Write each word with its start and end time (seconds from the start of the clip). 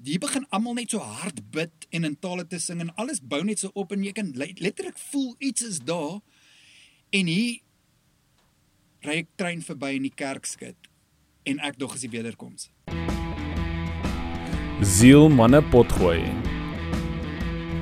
jy 0.00 0.16
begin 0.20 0.46
almal 0.54 0.76
net 0.78 0.94
so 0.94 1.00
hard 1.04 1.40
bid 1.52 1.86
en 1.92 2.06
in 2.08 2.14
tale 2.16 2.46
te 2.48 2.58
sing 2.62 2.80
en 2.80 2.92
alles 3.00 3.20
bou 3.20 3.42
net 3.44 3.60
so 3.60 3.70
op 3.74 3.92
en 3.92 4.04
jy 4.04 4.12
kan 4.16 4.30
le- 4.38 4.54
letterlik 4.56 4.98
voel 5.10 5.34
iets 5.38 5.62
is 5.66 5.80
daar. 5.84 6.20
En 7.12 7.26
hier 7.28 7.60
ry 9.04 9.20
ek 9.24 9.28
trein 9.40 9.60
verby 9.64 9.94
in 9.98 10.06
die 10.08 10.14
kerkskit 10.14 10.88
en 11.48 11.60
ek 11.64 11.78
dog 11.80 11.96
is 11.98 12.04
die 12.06 12.12
wederkoms. 12.12 12.70
Ziel 14.80 15.28
manne 15.28 15.60
potgooi. 15.72 16.20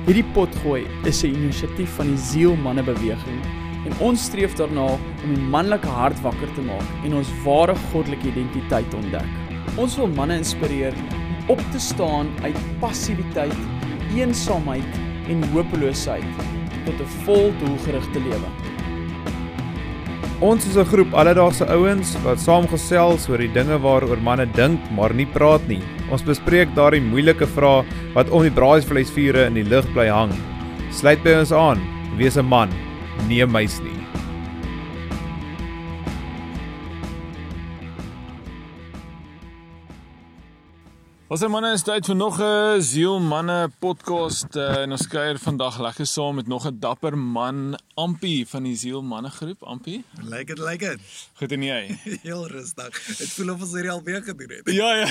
Hierdie 0.07 0.25
potgooi 0.35 0.83
is 1.07 1.23
'n 1.23 1.35
inisiatief 1.35 1.95
van 1.95 2.07
die 2.07 2.17
Ziel 2.17 2.55
manne 2.55 2.83
beweging 2.83 3.39
en 3.85 3.95
ons 3.99 4.25
streef 4.25 4.55
daarna 4.55 4.87
om 5.23 5.35
die 5.35 5.43
manlike 5.55 5.87
hart 5.87 6.19
wakker 6.21 6.51
te 6.55 6.61
maak 6.61 7.05
en 7.05 7.13
ons 7.13 7.29
ware 7.45 7.75
goddelike 7.91 8.27
identiteit 8.27 8.89
te 8.89 8.97
ontdek. 8.97 9.29
Ons 9.77 9.95
wil 9.95 10.07
manne 10.07 10.35
inspireer 10.35 10.93
op 11.49 11.61
te 11.71 11.79
staan 11.81 12.29
uit 12.41 12.57
passiwiteit, 12.79 13.57
eensaamheid 14.15 14.97
en 15.29 15.43
hopeloosheid 15.53 16.25
tot 16.85 17.01
'n 17.01 17.11
vol 17.25 17.51
doelgerigte 17.59 18.19
lewe. 18.19 18.49
Ons 20.39 20.65
is 20.65 20.77
'n 20.77 20.85
groep 20.85 21.13
alledaagse 21.13 21.65
ouens 21.65 22.15
wat 22.23 22.39
saam 22.39 22.67
gesels 22.67 23.29
oor 23.29 23.37
die 23.37 23.51
dinge 23.51 23.77
waaroor 23.77 24.21
manne 24.21 24.45
dink 24.45 24.79
maar 24.95 25.13
nie 25.13 25.25
praat 25.25 25.67
nie. 25.67 25.81
Ons 26.11 26.23
bespreek 26.23 26.75
daardie 26.75 27.01
moeilike 27.01 27.47
vrae 27.47 27.85
wat 28.13 28.29
om 28.29 28.41
die 28.41 28.51
braaivleisvure 28.51 29.45
in 29.45 29.53
die 29.53 29.69
lug 29.69 29.85
bly 29.93 30.07
hang. 30.07 30.31
Sluit 30.91 31.23
by 31.23 31.33
ons 31.39 31.51
aan. 31.51 31.81
Wees 32.17 32.37
'n 32.37 32.45
man, 32.45 32.69
nie 33.27 33.43
'n 33.43 33.51
muis 33.51 33.81
nie. 33.81 33.98
Ons 41.29 41.43
manne, 41.45 41.69
is 41.77 41.83
tyd 41.85 42.07
vir 42.09 42.15
nog 42.17 42.39
'n 42.41 42.81
Ziel 42.81 43.19
manne 43.21 43.69
podcast 43.79 44.55
uh, 44.57 44.79
en 44.81 44.95
ons 44.95 45.03
kuier 45.07 45.37
vandag 45.37 45.75
lekker 45.77 46.07
saam 46.09 46.39
met 46.41 46.47
nog 46.47 46.65
'n 46.65 46.79
dapper 46.81 47.13
man, 47.17 47.77
Ampie 47.93 48.47
van 48.47 48.63
die 48.63 48.75
Ziel 48.75 49.03
manne 49.03 49.29
groep, 49.29 49.61
Ampie. 49.61 50.03
Lyk 50.25 50.47
dit, 50.47 50.57
lyk 50.57 50.79
dit. 50.79 50.99
Goed 51.37 51.51
en 51.51 51.61
jy? 51.61 51.99
Heel 52.25 52.47
rustig. 52.47 52.89
Dit 53.17 53.29
voel 53.29 53.53
of 53.53 53.61
ons 53.61 53.73
hierdie 53.77 53.91
al 53.91 54.01
weer 54.03 54.23
gedoen 54.23 54.49
het. 54.49 54.71
Ja 54.73 54.95
ja. 54.95 55.09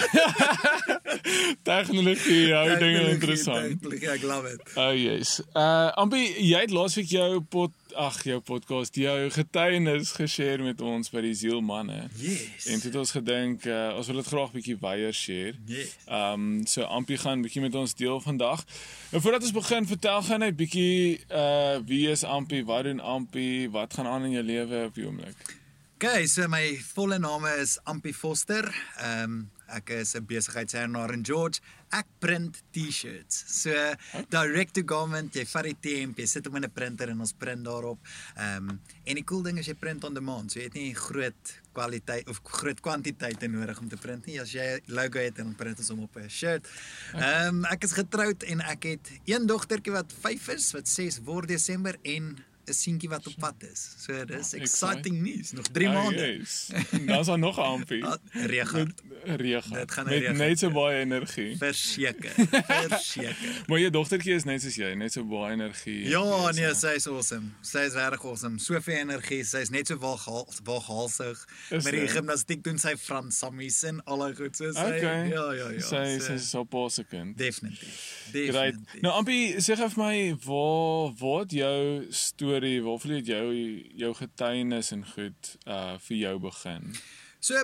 Tegnologie, 1.71 2.51
hou 2.53 2.79
dinge 2.79 3.11
interessant. 3.15 3.79
tegnologie, 3.79 4.11
Ek 4.11 4.23
love 4.23 4.53
it. 4.55 4.75
Oh 4.75 4.91
yes. 4.91 5.39
Uh 5.55 5.95
Ampie, 5.95 6.35
jy 6.43 6.67
het 6.67 6.75
laasweek 6.75 7.15
jou 7.15 7.41
pot 7.41 7.71
ag 7.95 8.23
jou 8.25 8.41
podcast, 8.41 8.97
jou 8.99 9.31
getuienis 9.31 10.13
geshare 10.17 10.63
met 10.65 10.81
ons 10.81 11.11
by 11.13 11.23
die 11.25 11.35
Ziel 11.35 11.61
manne. 11.65 12.09
Yes. 12.21 12.67
En 12.67 12.81
toe 12.81 12.91
het 12.91 12.99
ons 13.01 13.13
gedink 13.17 13.69
uh, 13.69 13.95
ons 13.97 14.11
wil 14.11 14.21
dit 14.21 14.31
graag 14.33 14.53
bietjie 14.57 14.77
wyer 14.81 15.15
share. 15.15 15.55
Yes. 15.71 15.95
Um 16.07 16.67
so 16.67 16.89
Ampie 16.89 17.19
gaan 17.21 17.45
bietjie 17.45 17.63
met 17.65 17.75
ons 17.79 17.95
deel 17.95 18.21
vandag. 18.21 18.65
En 19.11 19.21
voordat 19.21 19.43
ons 19.43 19.57
begin, 19.57 19.87
vertel 19.87 20.23
gou 20.31 20.39
net 20.39 20.59
bietjie 20.59 21.21
uh 21.29 21.79
wie 21.89 22.05
is 22.11 22.25
Ampie? 22.25 22.65
Wat 22.65 22.85
doen 22.89 23.01
Ampie? 23.01 23.71
Wat 23.71 23.95
gaan 23.95 24.07
aan 24.07 24.29
in 24.29 24.39
jou 24.39 24.45
lewe 24.45 24.85
op 24.91 24.95
die 24.95 25.07
oomblik? 25.07 25.59
Okay, 25.99 26.29
so 26.31 26.47
my 26.47 26.79
volle 26.95 27.17
naam 27.19 27.43
is 27.59 27.73
Ampie 27.91 28.15
Foster. 28.15 28.63
Ehm 29.03 29.25
um, 29.25 29.51
ek 29.75 29.91
is 29.91 30.15
'n 30.15 30.23
besigheidseienaar 30.25 31.11
in 31.13 31.25
George. 31.25 31.59
Ek 31.91 32.07
print 32.21 32.63
T-shirts. 32.71 33.43
So 33.63 33.73
direct 34.31 34.75
to 34.75 34.83
garment, 34.87 35.35
jy 35.35 35.45
vat 35.45 35.67
die 35.67 35.75
temp, 35.81 36.19
jy 36.19 36.27
sit 36.27 36.47
hom 36.47 36.55
in 36.57 36.65
'n 36.65 36.71
printer 36.71 37.11
en 37.11 37.19
ons 37.21 37.33
print 37.33 37.65
daarop. 37.65 37.99
Ehm 38.37 38.71
um, 38.71 38.81
en 39.05 39.15
die 39.15 39.25
cool 39.25 39.43
ding 39.43 39.59
is 39.59 39.67
jy 39.67 39.75
print 39.75 40.05
on 40.05 40.15
demand. 40.15 40.53
So 40.53 40.61
jy 40.61 40.71
het 40.71 40.79
nie 40.79 40.95
groot 40.95 41.59
kwaliteit 41.73 42.29
of 42.29 42.39
groot 42.45 42.81
kwantiteite 42.81 43.49
nodig 43.49 43.81
om 43.81 43.89
te 43.89 43.97
print 43.97 44.27
nie. 44.27 44.41
As 44.41 44.53
jy 44.53 44.79
'n 44.79 44.95
logo 44.95 45.19
het 45.19 45.35
dan 45.35 45.55
print 45.57 45.79
ons 45.79 45.89
hom 45.89 46.03
op 46.07 46.17
'n 46.17 46.29
shirt. 46.29 46.69
Ehm 47.15 47.49
um, 47.49 47.65
ek 47.65 47.83
is 47.83 47.93
getroud 47.93 48.43
en 48.43 48.61
ek 48.61 48.83
het 48.85 49.11
een 49.25 49.47
dogtertjie 49.47 49.93
wat 49.93 50.13
5 50.13 50.49
is, 50.49 50.73
wat 50.73 50.87
6 50.87 51.19
word 51.25 51.49
Desember 51.49 51.99
en 52.03 52.39
'n 52.69 52.73
seentjie 52.75 53.09
wat 53.09 53.27
op 53.27 53.35
pad 53.39 53.55
is. 53.73 53.95
So 53.99 54.25
dis 54.25 54.53
exciting 54.55 55.23
news. 55.23 55.53
Nog 55.53 55.67
3 55.73 55.89
Oh, 55.89 55.95
maande. 55.95 56.37
Yes. 56.39 56.69
Daar's 57.07 57.27
dan 57.33 57.41
nog 57.41 57.57
'n 57.59 57.61
Ampie. 57.63 58.05
Ah, 58.05 58.17
Rega. 58.33 58.87
Rega. 59.25 59.75
Dit 59.79 59.91
gaan 59.93 60.05
'n 60.07 60.11
met 60.11 60.19
rega 60.21 60.33
net 60.33 60.59
so 60.59 60.71
baie 60.71 60.99
energie. 61.01 61.57
Verseker. 61.57 62.33
Verseker. 62.89 63.63
Maar 63.67 63.79
jou 63.79 63.91
dogtertjie 63.91 64.35
is 64.35 64.45
net 64.45 64.63
soos 64.63 64.75
jy, 64.77 64.95
net 64.95 65.13
so 65.13 65.25
baie 65.25 65.53
energie. 65.53 66.09
Ja, 66.09 66.51
nee, 66.51 66.75
sy 66.75 66.95
is 66.97 67.07
awesome. 67.07 67.51
Sy 67.61 67.79
is 67.79 67.93
regtig 67.95 68.25
awesome. 68.25 68.59
Soveel 68.59 68.97
energie. 68.97 69.45
Sy's 69.45 69.71
net 69.71 69.87
so 69.87 69.97
waaghalsig. 70.65 71.45
Is 71.71 71.85
Met 71.85 71.93
die 71.93 72.07
sy? 72.07 72.13
gimnastiek 72.17 72.63
doen 72.65 72.79
sy 72.79 72.97
Frans 72.97 73.39
sammies 73.39 73.83
en 73.89 74.01
al 74.05 74.35
goed 74.35 74.57
so 74.57 74.73
sy. 74.73 74.79
Okay. 74.79 75.29
Ja, 75.29 75.53
ja, 75.53 75.69
ja. 75.71 75.81
Sy 75.81 76.19
so- 76.19 76.25
sy 76.27 76.33
is 76.39 76.55
op 76.55 76.71
pa 76.71 76.89
se 76.89 77.05
kind. 77.05 77.37
Definitief. 77.39 78.29
Definitief. 78.33 79.01
Nou 79.01 79.13
Ampie, 79.15 79.55
sê 79.63 79.77
gou 79.77 79.89
vir 79.89 80.05
my 80.05 80.37
waar 80.45 81.13
waar 81.19 81.47
jou 81.47 82.07
storie, 82.11 82.58
waar 82.61 83.11
het 83.15 83.27
jou 83.27 83.55
jou 83.97 84.15
getuienis 84.15 84.93
en 84.93 85.07
goed 85.07 85.57
uh 85.67 85.99
vir 85.99 86.17
jou 86.17 86.39
begin? 86.39 86.95
So 87.41 87.55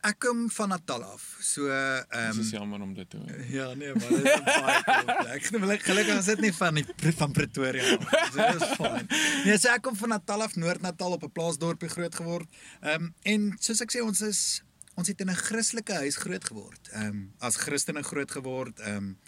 ek 0.00 0.16
kom 0.24 0.46
van 0.50 0.68
Natal 0.72 1.02
af. 1.04 1.24
So 1.44 1.68
ehm 1.68 2.30
um, 2.30 2.40
is 2.40 2.50
jammer 2.50 2.80
om 2.80 2.94
dit 2.94 3.10
te 3.10 3.16
hoor. 3.16 3.44
Ja, 3.52 3.74
nee, 3.74 3.92
maar 3.94 4.08
dit 4.08 4.24
is 4.24 4.44
baie 4.44 4.82
cool 4.84 5.04
plek. 5.04 5.42
Gelukkig 5.44 5.84
gelukkig 5.90 6.18
is 6.18 6.24
dit 6.24 6.40
nie 6.40 6.52
van 6.54 6.74
die 6.74 6.86
van 7.16 7.32
Pretoria 7.32 7.96
af. 7.96 8.08
So 8.32 8.38
dit 8.40 8.62
is 8.62 8.74
fyn. 8.80 9.06
Nee, 9.44 9.58
so 9.58 9.68
ek 9.68 9.84
kom 9.84 9.96
van 9.96 10.14
Natal 10.16 10.42
af, 10.42 10.56
Noord-Natal 10.56 11.18
op 11.18 11.24
'n 11.28 11.32
plaasdorpie 11.32 11.88
groot 11.88 12.14
geword. 12.14 12.48
Ehm 12.80 13.10
um, 13.10 13.14
en 13.22 13.50
soos 13.60 13.80
ek 13.84 13.92
sê, 13.92 14.04
ons 14.04 14.20
is 14.20 14.62
ons 14.96 15.08
het 15.08 15.20
in 15.20 15.30
'n 15.30 15.42
Christelike 15.46 15.92
huis 15.92 16.16
groot 16.16 16.44
geword. 16.44 16.88
Ehm 16.92 17.06
um, 17.06 17.32
as 17.38 17.56
Christene 17.56 18.02
groot 18.02 18.30
geword, 18.30 18.80
ehm 18.80 18.96
um, 18.96 19.18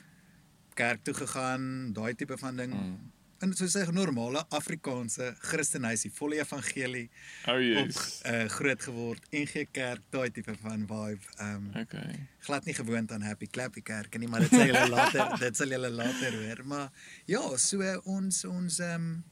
kerk 0.75 1.04
toe 1.04 1.15
gegaan, 1.15 1.93
daai 1.93 2.15
tipe 2.15 2.39
van 2.39 2.56
ding. 2.56 2.72
Mm. 2.72 3.12
En 3.42 3.50
soos 3.58 3.75
'n 3.75 3.94
normale 3.94 4.44
Afrikaanse 4.54 5.34
Christenhuisie, 5.41 6.10
volle 6.14 6.36
evangelie 6.38 7.08
Oh 7.48 7.54
op 7.80 7.88
yes. 7.91 8.20
uh, 8.26 8.44
groot 8.48 8.82
geword. 8.82 9.25
NG 9.34 9.66
Kerk, 9.75 10.00
daai 10.10 10.30
tipe 10.30 10.54
van 10.62 10.86
vibe. 10.86 11.25
Ehm 11.36 11.54
um, 11.75 11.80
Okay. 11.80 12.28
glad 12.47 12.64
nie 12.64 12.75
gewoond 12.75 13.12
aan 13.12 13.22
Happy 13.22 13.47
Clappy 13.47 13.82
kerk 13.82 14.19
nie, 14.19 14.28
maar 14.28 14.41
dit 14.41 14.50
sal 14.50 14.66
julle 14.66 14.88
later 14.88 15.32
dit 15.44 15.56
sal 15.56 15.69
julle 15.69 15.91
later 15.91 16.32
hoor. 16.38 16.64
Maar 16.66 16.91
ja, 17.26 17.56
so 17.56 17.82
ons 18.04 18.44
ons 18.44 18.78
ehm 18.78 18.94
um, 18.94 19.25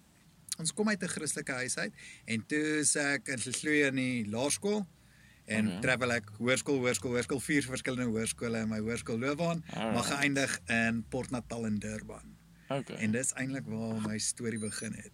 ons 0.59 0.73
kom 0.73 0.89
uit 0.89 1.03
'n 1.03 1.09
Christelike 1.09 1.53
huis 1.53 1.77
uit 1.79 1.93
en 2.27 2.47
toe 2.47 2.79
is 2.81 2.97
ek 2.97 3.29
in 3.29 3.39
Sloe 3.39 3.87
in 3.87 3.95
die 3.97 4.27
laerskool 4.29 4.87
en 5.47 5.67
Okay. 5.67 5.81
travel 5.81 6.13
ek 6.13 6.29
hoërskool, 6.39 6.79
hoërskool, 6.79 7.11
hoërskool, 7.15 7.41
vier 7.41 7.63
verskillende 7.63 8.11
hoërskole 8.11 8.59
in 8.59 8.69
my 8.69 8.79
hoërskool 8.79 9.19
loopbaan, 9.19 9.65
Alright. 9.71 9.93
maar 9.95 10.05
geëindig 10.05 10.59
in 10.69 11.05
Port 11.09 11.31
Natal 11.31 11.65
in 11.67 11.79
Durban. 11.79 12.37
Okay. 12.71 12.97
En 13.03 13.11
dis 13.13 13.33
eintlik 13.35 13.67
waar 13.67 14.01
my 14.07 14.19
storie 14.19 14.59
begin 14.63 14.93
het. 14.95 15.13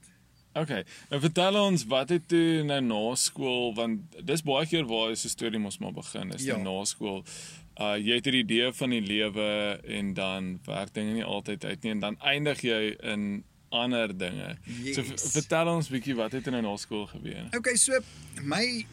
Okay. 0.57 0.85
Nou 1.11 1.21
vertel 1.21 1.57
ons 1.67 1.85
wat 1.89 2.09
het 2.09 2.29
toe 2.29 2.63
nou 2.65 2.81
na 2.81 3.15
skool 3.15 3.75
want 3.77 4.01
dis 4.25 4.43
baie 4.43 4.67
keer 4.67 4.85
waar 4.89 5.11
is 5.11 5.25
'n 5.25 5.29
storie 5.29 5.59
mos 5.61 5.79
maar 5.79 5.93
begin 5.93 6.33
is 6.33 6.45
Ja. 6.45 6.57
na 6.57 6.85
skool. 6.85 7.25
Uh 7.81 7.97
jy 7.97 8.15
het 8.15 8.25
hierdie 8.25 8.43
idee 8.45 8.73
van 8.73 8.91
die 8.91 9.01
lewe 9.03 9.81
en 9.85 10.15
dan 10.15 10.61
werk 10.65 10.95
dinge 10.95 11.13
nie 11.13 11.25
altyd 11.25 11.65
uit 11.65 11.83
nie 11.83 11.91
en 11.93 12.01
dan 12.01 12.17
eindig 12.21 12.61
jy 12.63 12.97
in 13.03 13.45
ander 13.71 14.17
dinge. 14.19 14.57
So 14.95 15.03
Yes. 15.03 15.23
v- 15.23 15.33
vertel 15.33 15.69
ons 15.75 15.89
bietjie 15.89 16.15
wat 16.17 16.33
het 16.33 16.45
nou 16.47 16.63
na 16.63 16.77
skool 16.77 17.07
gebeur. 17.07 17.49
Okay, 17.57 17.75
so 17.77 17.93
my 18.43 18.87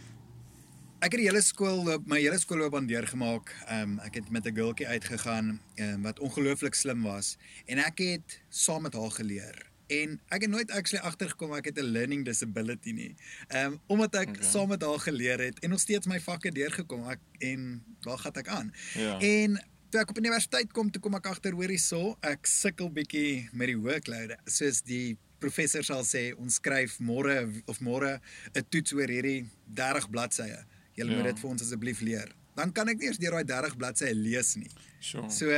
ek 1.03 1.11
het 1.11 1.19
die 1.19 1.27
hele 1.27 1.41
skool 1.43 1.83
my 2.07 2.21
hele 2.21 2.39
skoolloopbaan 2.39 2.87
deurgemaak. 2.87 3.51
Ehm 3.67 3.95
um, 3.95 3.99
ek 4.07 4.21
het 4.21 4.29
met 4.31 4.47
'n 4.47 4.55
girltjie 4.55 4.87
uitgegaan 4.87 5.59
um, 5.75 6.01
wat 6.01 6.19
ongelooflik 6.19 6.73
slim 6.73 7.03
was 7.03 7.37
en 7.65 7.77
ek 7.77 7.97
het 7.97 8.39
saam 8.49 8.81
met 8.81 8.93
haar 8.93 9.11
geleer. 9.11 9.71
En 9.87 10.21
ek 10.29 10.41
het 10.41 10.49
nooit 10.49 10.71
actually 10.71 11.03
agtergekom 11.03 11.53
ek 11.53 11.65
het 11.65 11.77
'n 11.77 11.91
learning 11.91 12.25
disability 12.25 12.91
nie. 12.91 13.15
Ehm 13.47 13.73
um, 13.73 13.81
omdat 13.87 14.15
ek 14.15 14.29
okay. 14.29 14.49
saam 14.51 14.69
met 14.69 14.81
haar 14.81 14.99
geleer 14.99 15.39
het 15.39 15.59
en 15.59 15.69
nog 15.69 15.79
steeds 15.79 16.07
my 16.07 16.19
vakke 16.19 16.51
deurgekom 16.51 17.09
ek 17.09 17.19
en 17.39 17.83
waar 18.01 18.17
gaan 18.17 18.33
ek 18.33 18.47
aan? 18.47 18.73
Ja. 18.95 19.19
En 19.19 19.63
toe 19.89 20.01
ek 20.01 20.09
op 20.09 20.17
universiteit 20.17 20.71
kom, 20.71 20.91
toe 20.91 21.01
kom 21.01 21.15
ek 21.15 21.25
agter 21.25 21.51
hoor 21.51 21.69
hierso, 21.69 22.17
ek 22.21 22.45
sukkel 22.45 22.91
bietjie 22.91 23.49
met 23.51 23.67
die 23.67 23.77
workload. 23.77 24.37
Soos 24.45 24.81
die 24.81 25.17
professor 25.39 25.83
sal 25.83 26.03
sê, 26.03 26.31
ons 26.39 26.55
skryf 26.55 26.99
môre 26.99 27.61
of 27.65 27.79
môre 27.79 28.21
'n 28.55 28.65
toets 28.69 28.93
oor 28.93 29.07
hierdie 29.07 29.49
30 29.67 30.09
bladsye. 30.09 30.63
Julle 30.95 31.11
Ja. 31.11 31.17
moet 31.17 31.25
dit 31.33 31.39
vir 31.39 31.49
ons 31.49 31.61
asseblief 31.61 32.01
leer. 32.01 32.31
Dan 32.55 32.71
kan 32.71 32.87
ek 32.89 32.99
nie 32.99 33.07
eers 33.09 33.17
deur 33.17 33.31
daai 33.43 33.45
30 33.49 33.77
bladsye 33.77 34.13
lees 34.13 34.55
nie. 34.55 34.69
Sure. 35.01 35.29
So 35.33 35.49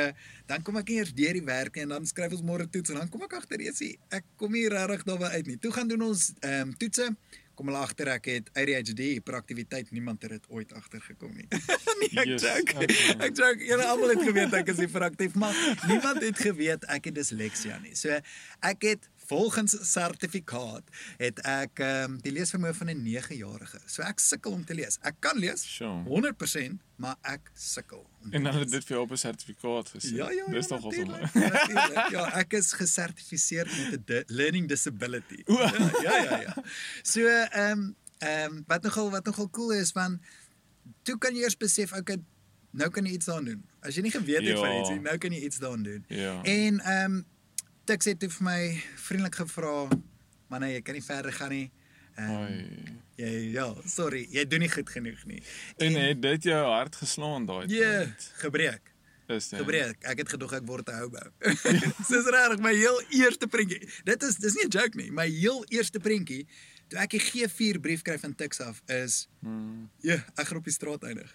dan 0.47 0.61
kom 0.63 0.77
ek 0.77 0.87
nie 0.89 0.97
eers 1.01 1.13
deur 1.13 1.33
die 1.33 1.43
werk 1.43 1.75
nie 1.75 1.83
en 1.83 1.89
dan 1.89 2.05
skryf 2.07 2.31
ons 2.31 2.41
môre 2.41 2.69
toets 2.71 2.89
en 2.89 2.95
dan 3.01 3.09
kom 3.09 3.21
ek 3.27 3.33
agter 3.33 3.59
eesie, 3.59 3.97
ek 4.11 4.23
kom 4.37 4.51
nie 4.55 4.67
regtig 4.71 5.03
daarby 5.03 5.25
uit 5.35 5.47
nie. 5.47 5.57
Toe 5.57 5.71
gaan 5.75 5.87
doen 5.91 6.01
ons 6.01 6.31
ehm 6.41 6.69
um, 6.69 6.73
toetse. 6.79 7.09
Kom 7.55 7.67
hulle 7.71 7.79
agter 7.79 8.09
ek 8.11 8.25
het 8.27 8.49
ADHD, 8.59 8.99
hiperaktiwiteit, 9.15 9.91
niemand 9.95 10.21
het 10.23 10.31
dit 10.31 10.45
ooit 10.51 10.73
agtergekom 10.75 11.31
nie. 11.37 11.45
nee, 12.01 12.09
ek 12.19 12.27
Yes, 12.33 12.41
joke. 12.43 12.73
okay. 12.75 12.87
Ek 13.29 13.37
joke. 13.39 13.63
Julle 13.63 13.85
almal 13.87 14.11
het 14.11 14.23
geweet 14.27 14.53
ek 14.59 14.71
is 14.73 14.81
hiperaktief, 14.83 15.35
maar 15.39 15.55
niemand 15.87 16.19
het 16.23 16.35
geweet 16.43 16.83
ek 16.91 17.05
het 17.11 17.15
disleksia 17.15 17.77
nie. 17.79 17.93
So 17.95 18.11
ek 18.59 18.83
het 18.89 19.07
volgens 19.25 19.75
sertifikaat 19.91 20.83
het 21.17 21.39
ek 21.41 21.79
ehm 21.79 22.11
um, 22.11 22.17
die 22.21 22.31
leesvermoë 22.31 22.73
van 22.73 22.89
'n 22.89 23.01
9-jarige. 23.05 23.79
So 23.85 24.01
ek 24.01 24.19
sukkel 24.19 24.51
om 24.51 24.65
te 24.65 24.73
lees. 24.75 24.97
Ek 25.01 25.15
kan 25.19 25.37
lees 25.37 25.61
Sure. 25.75 26.03
100%, 26.05 26.77
maar 26.95 27.15
ek 27.21 27.51
sukkel. 27.53 28.05
En 28.31 28.43
dan 28.43 28.55
het 28.55 28.69
dit 28.71 28.83
vir 28.85 28.95
jou 28.95 29.01
op 29.03 29.11
'n 29.11 29.17
sertifikaat 29.17 29.89
gesê. 29.89 30.13
Ja 30.15 30.29
ja, 30.31 30.45
Dis 30.51 30.67
ja, 30.67 30.75
natuurlijk, 30.79 31.23
awesome. 31.35 32.11
Ja, 32.11 32.33
ek 32.39 32.53
is 32.53 32.73
gesertifiseer 32.73 33.65
met 33.91 34.09
'n 34.09 34.23
learning 34.27 34.67
disability. 34.67 35.43
Ja, 35.45 35.71
ja, 36.03 36.17
ja, 36.23 36.41
ja. 36.41 36.55
So 37.03 37.21
ehm 37.27 37.71
um, 37.79 37.95
ehm 38.17 38.51
um, 38.55 38.63
wat 38.67 38.83
nogal 38.83 39.11
wat 39.11 39.25
nogal 39.25 39.49
cool 39.49 39.71
is 39.73 39.91
van 39.91 40.21
toe 41.03 41.17
kan 41.17 41.33
jy 41.35 41.41
eers 41.41 41.57
besef 41.57 41.93
okay, 41.93 42.17
nou 42.71 42.89
kan 42.89 43.05
jy 43.05 43.11
iets 43.11 43.25
daaraan 43.25 43.45
doen. 43.45 43.65
As 43.79 43.95
jy 43.95 44.01
nie 44.01 44.11
geweet 44.11 44.47
het 44.47 44.57
van 44.59 44.69
Ja. 44.71 44.79
iets 44.79 44.89
nie, 44.89 44.99
nou 44.99 45.17
kan 45.17 45.31
jy 45.31 45.39
iets 45.41 45.57
daaraan 45.57 45.83
doen. 45.83 46.05
Ja. 46.07 46.41
En 46.43 46.79
ehm 46.79 47.11
um, 47.11 47.25
Tix 47.85 48.05
het 48.09 48.19
toe 48.19 48.29
vir 48.29 48.43
my 48.47 48.59
vriendelik 48.97 49.35
gevra, 49.35 49.87
"Man, 50.49 50.61
nee, 50.61 50.73
jy 50.73 50.81
kan 50.81 50.93
nie 50.95 51.03
verder 51.03 51.31
gaan 51.33 51.49
nie." 51.51 51.71
Ehm 52.17 52.31
um, 52.31 52.99
jy 53.17 53.51
ja, 53.53 53.73
sorry, 53.85 54.27
jy 54.31 54.45
doen 54.47 54.59
nie 54.59 54.69
goed 54.69 54.89
genoeg 54.89 55.25
nie. 55.25 55.41
En 55.77 55.93
het 55.95 56.21
dit 56.21 56.43
jou 56.43 56.65
hart 56.73 56.95
geslaan 56.95 57.45
daai 57.45 57.67
Ja, 57.67 58.03
tyd? 58.05 58.31
gebreek. 58.35 58.93
Is 59.27 59.49
dit? 59.49 59.59
Gebreek. 59.59 60.03
Ek 60.03 60.17
het 60.17 60.29
gedog 60.29 60.53
ek 60.53 60.65
word 60.65 60.87
'n 60.89 60.93
houbou. 60.93 61.29
Dis 62.09 62.25
regtig 62.25 62.59
my 62.59 62.73
heel 62.73 63.01
eerste 63.09 63.47
prentjie. 63.47 63.89
Dit 64.03 64.23
is 64.23 64.35
dis 64.35 64.53
nie 64.55 64.65
'n 64.65 64.69
joke 64.69 64.97
nie. 64.97 65.11
My 65.11 65.27
heel 65.29 65.65
eerste 65.69 65.99
prentjie 65.99 66.47
toe 66.87 66.99
ek 66.99 67.09
die 67.09 67.19
G4 67.19 67.79
brief 67.81 68.01
kry 68.01 68.17
van 68.19 68.35
Tix 68.35 68.59
af 68.61 68.81
is 68.87 69.27
Hmm. 69.41 69.89
ja, 70.01 70.15
ek 70.37 70.47
gaan 70.47 70.57
op 70.57 70.63
die 70.63 70.73
straat 70.73 71.03
eindig. 71.03 71.31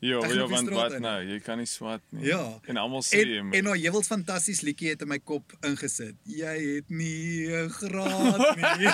Ja, 0.00 0.20
ja, 0.28 0.46
want 0.46 0.68
wat 0.68 0.98
nou? 1.00 1.22
Jy 1.24 1.38
kan 1.40 1.56
nie 1.58 1.66
swat 1.66 2.02
nie. 2.10 2.26
Ja. 2.26 2.58
En 2.68 2.76
almal 2.76 3.02
sê 3.02 3.16
jy 3.24 3.38
En 3.38 3.46
moet. 3.46 3.54
en 3.56 3.64
nou 3.64 3.76
jy 3.76 3.90
wil 3.90 4.02
fantasties 4.02 4.60
liedjie 4.60 4.88
het 4.90 5.00
in 5.02 5.08
my 5.08 5.18
kop 5.18 5.52
ingesit. 5.64 6.14
Jy 6.24 6.74
het 6.74 6.90
nie 6.90 7.48
'n 7.48 7.70
graad 7.70 8.56
nie. 8.56 8.92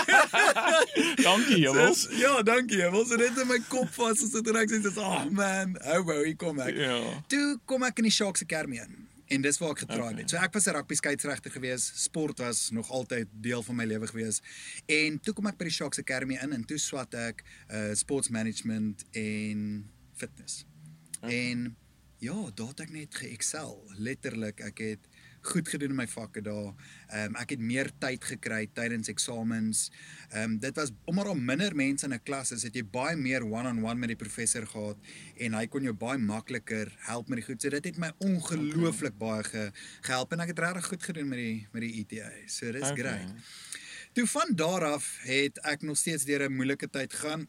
Dankie, 1.26 1.58
Jemmels. 1.58 2.06
Dis- 2.08 2.18
Ja, 2.20 2.42
dankie. 2.42 2.76
Jy 2.78 2.90
wil 2.90 3.04
so 3.06 3.16
net 3.16 3.38
in 3.38 3.46
my 3.48 3.58
kop 3.68 3.88
vas 3.98 4.20
gesit 4.20 4.46
en 4.48 4.56
ek 4.56 4.70
sê 4.70 4.80
dis 4.82 4.96
oh 4.96 5.24
man, 5.30 5.76
houbou, 5.82 6.24
hier 6.24 6.36
kom 6.36 6.60
ek. 6.60 6.74
Ja. 6.76 6.98
Toe 7.28 7.58
kom 7.66 7.82
ek 7.82 7.98
in 7.98 8.04
die 8.04 8.14
Sharks 8.14 8.42
Academy 8.42 8.78
in 8.78 9.08
en 9.32 9.40
dis 9.42 9.58
waar 9.58 9.70
ek 9.72 9.78
getraai 9.86 10.10
Okay. 10.12 10.20
het. 10.22 10.30
So 10.30 10.36
ek 10.36 10.52
was 10.54 10.66
'n 10.68 10.74
rugby 10.76 10.94
skeieregter 10.94 11.50
gewees. 11.50 11.92
Sport 12.02 12.38
was 12.38 12.70
nog 12.70 12.90
altyd 12.90 13.26
deel 13.32 13.62
van 13.62 13.76
my 13.76 13.84
lewe 13.84 14.06
gewees. 14.06 14.40
En 14.86 15.18
toe 15.20 15.32
kom 15.34 15.46
ek 15.46 15.56
by 15.58 15.64
die 15.64 15.72
Sharks 15.72 15.98
Academy 15.98 16.38
in 16.42 16.52
en 16.52 16.64
toe 16.64 16.78
swat 16.78 17.14
ek 17.14 17.42
uh 17.70 17.94
sports 17.94 18.28
management 18.28 19.04
en 19.12 19.90
fitness. 20.14 20.64
Okay. 21.22 21.50
En 21.50 21.76
ja, 22.18 22.50
daar 22.54 22.72
het 22.74 22.80
ek 22.80 22.90
net 22.90 23.14
geëxcel. 23.14 23.76
Letterlik, 23.98 24.60
ek 24.60 24.78
het 24.82 25.08
goed 25.42 25.68
gedoen 25.68 25.90
in 25.90 25.98
my 25.98 26.06
vakke 26.06 26.42
daar. 26.42 26.74
Ehm 27.08 27.32
um, 27.34 27.36
ek 27.42 27.54
het 27.56 27.62
meer 27.62 27.90
tyd 28.02 28.24
gekry 28.24 28.66
tydens 28.74 29.10
eksamens. 29.10 29.88
Ehm 30.30 30.42
um, 30.42 30.58
dit 30.62 30.76
was 30.78 30.92
omdat 31.04 31.30
daar 31.30 31.36
minder 31.38 31.74
mense 31.76 32.06
in 32.06 32.14
'n 32.14 32.22
klas 32.22 32.52
is, 32.52 32.62
het 32.62 32.74
jy 32.74 32.84
baie 32.84 33.16
meer 33.16 33.42
one-on-one 33.42 33.68
-on 33.68 33.82
-one 33.82 33.98
met 33.98 34.08
die 34.08 34.16
professor 34.16 34.66
gehad 34.66 34.96
en 35.36 35.54
hy 35.54 35.66
kon 35.66 35.82
jou 35.82 35.94
baie 35.94 36.18
makliker 36.18 36.94
help 36.98 37.28
met 37.28 37.38
die 37.38 37.46
goed. 37.46 37.62
So 37.62 37.70
dit 37.70 37.84
het 37.84 37.98
my 37.98 38.12
ongelooflik 38.18 39.18
baie 39.18 39.44
ge, 39.44 39.70
gehelp 40.00 40.32
en 40.32 40.40
ek 40.40 40.48
het 40.48 40.58
regtig 40.58 40.86
goed 40.86 41.02
gedoen 41.02 41.28
met 41.28 41.38
die 41.38 41.68
met 41.72 41.82
die 41.82 41.92
ETA. 42.00 42.30
So 42.46 42.72
dis 42.72 42.90
okay. 42.90 42.96
great. 42.96 43.34
Toe 44.12 44.26
van 44.26 44.54
daar 44.54 44.84
af 44.84 45.18
het 45.22 45.58
ek 45.58 45.82
nog 45.82 45.96
steeds 45.96 46.24
deur 46.24 46.48
'n 46.48 46.54
moeilike 46.54 46.90
tyd 46.90 47.12
gegaan. 47.12 47.48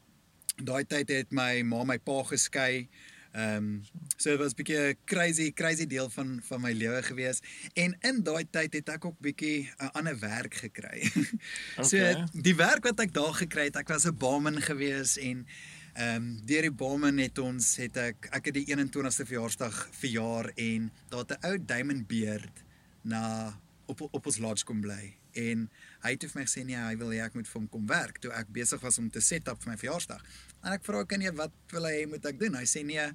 Daai 0.63 0.85
tyd 0.85 1.09
het 1.09 1.31
my 1.31 1.61
ma 1.61 1.83
my 1.83 1.99
pa 1.99 2.23
geskei. 2.23 2.89
Ehm 3.33 3.55
um, 3.55 3.83
so 4.17 4.29
dit 4.29 4.39
was 4.39 4.53
'n 4.53 4.55
bietjie 4.61 4.77
'n 4.77 4.97
crazy 5.05 5.53
crazy 5.53 5.87
deel 5.87 6.09
van 6.09 6.39
van 6.43 6.61
my 6.61 6.71
lewe 6.71 7.01
gewees 7.03 7.39
en 7.73 7.97
in 7.99 8.23
daai 8.23 8.45
tyd 8.49 8.73
het 8.73 8.89
ek 8.89 9.05
ook 9.05 9.19
bietjie 9.19 9.69
'n 9.77 9.89
ander 9.97 10.19
werk 10.19 10.53
gekry. 10.53 11.09
so 11.89 11.97
Okay. 11.97 12.25
die 12.33 12.55
werk 12.55 12.83
wat 12.83 12.99
ek 12.99 13.13
daar 13.13 13.33
gekry 13.33 13.63
het, 13.63 13.75
ek 13.75 13.87
was 13.87 14.05
'n 14.05 14.17
barman 14.17 14.61
gewees 14.61 15.17
en 15.17 15.47
ehm 15.93 16.15
um, 16.15 16.45
deur 16.45 16.61
die 16.61 16.71
barman 16.71 17.17
het 17.17 17.37
ons 17.37 17.75
het 17.75 17.97
ek 17.97 18.27
ek 18.31 18.45
het 18.45 18.53
die 18.53 18.65
21ste 18.65 19.25
verjaarsdag 19.25 19.89
verjaar 19.91 20.51
en 20.55 20.91
daar 21.09 21.25
het 21.25 21.31
'n 21.31 21.45
ou 21.47 21.57
diamond 21.65 22.07
beard 22.07 22.63
na 23.01 23.59
op 23.85 24.01
op 24.01 24.25
ons 24.25 24.37
lodge 24.37 24.65
kom 24.65 24.81
bly 24.81 25.17
en 25.31 25.69
hy 26.03 26.11
het 26.11 26.23
vir 26.23 26.41
my 26.41 26.45
gesê 26.45 26.63
nee 26.65 26.77
hy 26.77 26.95
wil 26.97 27.09
hê 27.09 27.21
ek 27.25 27.33
moet 27.33 27.47
vir 27.47 27.61
hom 27.61 27.69
kom 27.69 27.85
werk 27.87 28.17
toe 28.21 28.31
ek 28.31 28.47
besig 28.53 28.81
was 28.81 28.97
om 28.97 29.09
te 29.09 29.21
set 29.21 29.47
up 29.47 29.61
vir 29.63 29.71
my 29.71 29.77
verjaarsdag 29.77 30.21
en 30.63 30.73
ek 30.73 30.83
vra 30.87 31.03
kan 31.05 31.21
jy 31.21 31.31
wat 31.35 31.51
wil 31.71 31.85
hy 31.89 31.95
hê 32.01 32.05
moet 32.09 32.25
ek 32.25 32.39
doen? 32.39 32.55
Hy 32.55 32.65
sê 32.65 32.83
nee 32.85 33.07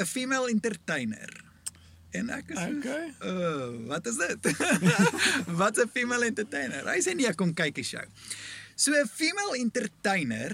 'n 0.00 0.06
female 0.06 0.50
entertainer. 0.50 1.30
En 2.12 2.28
ek 2.30 2.50
is 2.52 2.58
Okay. 2.58 3.06
uh, 3.24 3.88
wat 3.88 4.06
is 4.06 4.16
dit? 4.20 4.48
Wat 5.62 5.78
'n 5.78 5.88
female 5.88 6.26
entertainer? 6.26 6.84
Hy 6.86 7.00
sê 7.00 7.14
nee 7.16 7.32
kom 7.34 7.54
kyk 7.54 7.74
die 7.74 7.84
show. 7.84 8.04
So 8.76 8.92
'n 8.92 9.08
female 9.08 9.56
entertainer 9.58 10.52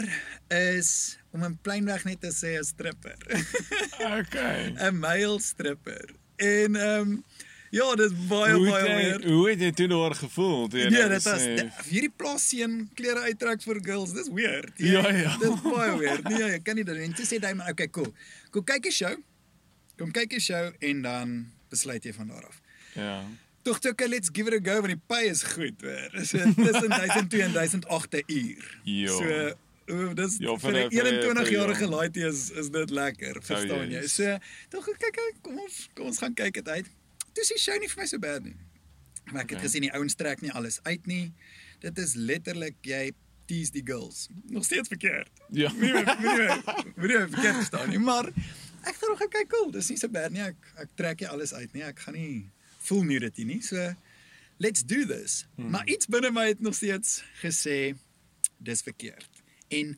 is 0.50 1.18
om 1.32 1.42
in 1.44 1.58
plainweg 1.62 2.04
net 2.04 2.20
te 2.20 2.30
sê 2.34 2.58
'n 2.58 2.64
stripper. 2.64 3.18
Okay. 4.18 4.74
'n 4.78 4.98
male 4.98 5.40
stripper. 5.40 6.14
En 6.38 6.76
ehm 6.76 7.00
um, 7.00 7.24
ja 7.70 7.94
dis 7.96 8.12
baie 8.28 8.52
Hoe 8.54 8.68
baie 8.70 8.84
jy, 8.88 8.94
weird 8.96 9.24
hoe 9.24 9.48
het 9.50 9.60
jy 9.60 9.70
toe 9.72 9.88
daar 9.88 10.14
gevoel? 10.14 10.68
jy 10.72 10.88
Nee, 10.88 10.90
nou 10.90 11.08
dit 11.08 11.22
was 11.28 11.42
hierdie 11.88 12.12
plaasseun 12.16 12.88
klere 12.94 13.20
uittrek 13.28 13.62
vir 13.62 13.80
girls. 13.84 14.12
Dis 14.12 14.28
weird. 14.32 14.72
Ja, 14.76 15.04
ja. 15.12 15.36
Dis 15.42 15.60
baie 15.62 15.96
weird. 15.98 16.28
Nee, 16.28 16.50
jy 16.54 16.58
kan 16.62 16.74
nie 16.76 16.84
dit. 16.84 16.96
En 16.96 17.12
toe 17.14 17.26
sê 17.26 17.40
maar, 17.54 17.70
okay, 17.70 17.88
cool. 17.90 18.12
Kom 18.50 18.64
kyk 18.64 18.82
die 18.82 18.92
show. 18.92 19.14
Kom 19.98 20.10
kyk 20.12 20.30
die 20.30 20.40
show 20.40 20.72
en 20.80 21.02
dan 21.02 21.36
besluit 21.70 22.04
jy 22.04 22.12
van 22.12 22.28
daar 22.28 22.46
af. 22.46 22.60
Ja. 22.94 23.22
Tog 23.62 23.78
toe, 23.80 23.90
okay, 23.92 24.06
let's 24.08 24.30
give 24.32 24.48
it 24.48 24.54
a 24.54 24.60
go 24.70 24.80
want 24.80 24.94
die 24.94 25.02
pay 25.06 25.26
is 25.28 25.42
goed, 25.42 25.82
hoor. 25.82 26.08
Dis 26.14 26.30
tussen 26.30 26.88
1002 26.88 27.42
en 27.42 27.52
1008 27.52 28.14
'n 28.14 28.22
uur. 28.26 28.78
Ja. 28.84 29.08
So 29.08 29.24
uh, 29.88 30.14
dis 30.14 30.36
Ja, 30.38 30.56
vir 30.56 30.70
'n 30.72 30.88
die- 30.88 30.96
vir 31.00 31.04
die- 31.04 31.18
21-jarige 31.20 31.78
vir 31.78 31.86
die- 31.88 31.94
laaitie 31.96 32.24
is 32.28 32.50
is 32.50 32.68
dit 32.70 32.90
lekker, 32.90 33.42
verstaan 33.42 33.88
jy? 33.90 34.00
yes. 34.00 34.14
So, 34.14 34.38
tog 34.70 34.84
kyk 34.84 35.12
kyk, 35.12 35.34
kom 35.42 35.58
ons 35.58 35.88
kom 35.94 36.06
ons 36.06 36.18
gaan 36.18 36.34
kyk 36.34 36.54
dit 36.54 36.68
uit. 36.68 36.86
Toe 37.38 37.44
is 37.46 37.52
die 37.54 37.60
show 37.62 37.76
nie 37.78 37.86
vir 37.86 38.00
my 38.02 38.06
so 38.10 38.18
bad 38.18 38.42
nie. 38.42 38.56
Maar 39.30 39.44
ek 39.44 39.52
het 39.52 39.58
Okay. 39.60 39.66
gesien 39.68 39.84
die 39.86 39.92
ouens 39.94 40.16
trek 40.18 40.40
nie 40.42 40.50
alles 40.58 40.80
uit 40.82 41.06
nie. 41.06 41.32
Dit 41.84 41.98
is 42.02 42.14
letterlik 42.18 42.74
jy 42.82 43.12
tease 43.46 43.70
die 43.72 43.82
girls. 43.86 44.24
Nog 44.50 44.64
steeds 44.64 44.88
verkeerd. 44.90 45.30
Ja. 45.54 45.70
Nee, 45.72 45.92
nee, 45.92 46.02
nee, 46.02 46.58
nee, 46.96 47.28
verkeerd 47.28 47.54
verstaan 47.60 47.88
nie, 47.92 47.98
maar 48.02 48.26
ek 48.26 48.96
het 48.98 49.04
nog 49.08 49.18
gekyk 49.22 49.48
cool. 49.54 49.70
Dis 49.70 49.88
nie 49.92 49.98
so 50.00 50.08
bad 50.08 50.32
nie. 50.34 50.42
Ek 50.42 50.56
ek 50.82 50.90
trek 50.98 51.20
nie 51.22 51.28
alles 51.30 51.54
uit 51.54 51.72
nie. 51.78 51.84
Ek 51.86 52.02
gaan 52.08 52.14
nie 52.18 52.50
voel 52.88 53.04
nudity 53.06 53.46
nie. 53.46 53.60
So 53.62 53.94
let's 54.58 54.82
do 54.82 55.04
this. 55.06 55.44
Hmm. 55.54 55.70
Maar 55.70 55.86
iets 55.86 56.10
binne 56.10 56.30
my 56.34 56.48
het 56.50 56.60
nog 56.60 56.74
steeds 56.74 57.20
gesê 57.44 57.94
dis 58.58 58.82
verkeerd. 58.82 59.28
En 59.70 59.94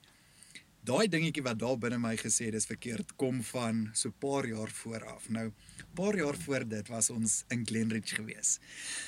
daai 0.87 1.09
dingetjie 1.09 1.43
wat 1.45 1.59
daar 1.61 1.79
binne 1.79 1.99
my 2.01 2.15
gesê 2.17 2.49
het 2.49 2.57
dis 2.57 2.69
verkeerd 2.69 3.15
kom 3.21 3.43
van 3.53 3.89
so 3.93 4.09
'n 4.09 4.19
paar 4.19 4.47
jaar 4.47 4.71
vooraf. 4.71 5.29
Nou 5.29 5.53
paar 5.95 6.17
jaar 6.17 6.37
voor 6.37 6.69
dit 6.69 6.89
was 6.89 7.11
ons 7.11 7.45
in 7.49 7.67
Glenridge 7.67 8.15
gewees. 8.15 8.59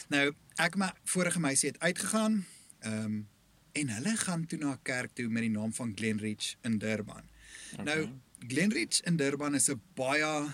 Nou 0.08 0.32
ek 0.56 0.76
my 0.76 0.92
vorige 1.04 1.40
meisie 1.40 1.68
het 1.68 1.80
uitgegaan. 1.80 2.44
Ehm 2.80 3.04
um, 3.04 3.28
en 3.72 3.88
hulle 3.88 4.16
gaan 4.16 4.46
toe 4.46 4.58
na 4.58 4.72
'n 4.72 4.82
kerk 4.82 5.14
toe 5.14 5.28
met 5.28 5.42
die 5.42 5.50
naam 5.50 5.72
van 5.72 5.92
Glenridge 5.94 6.56
in 6.62 6.78
Durban. 6.78 7.24
Okay. 7.72 7.84
Nou 7.84 8.08
Glenridge 8.38 9.02
in 9.04 9.16
Durban 9.16 9.54
is 9.54 9.70
'n 9.70 9.80
baie 9.94 10.52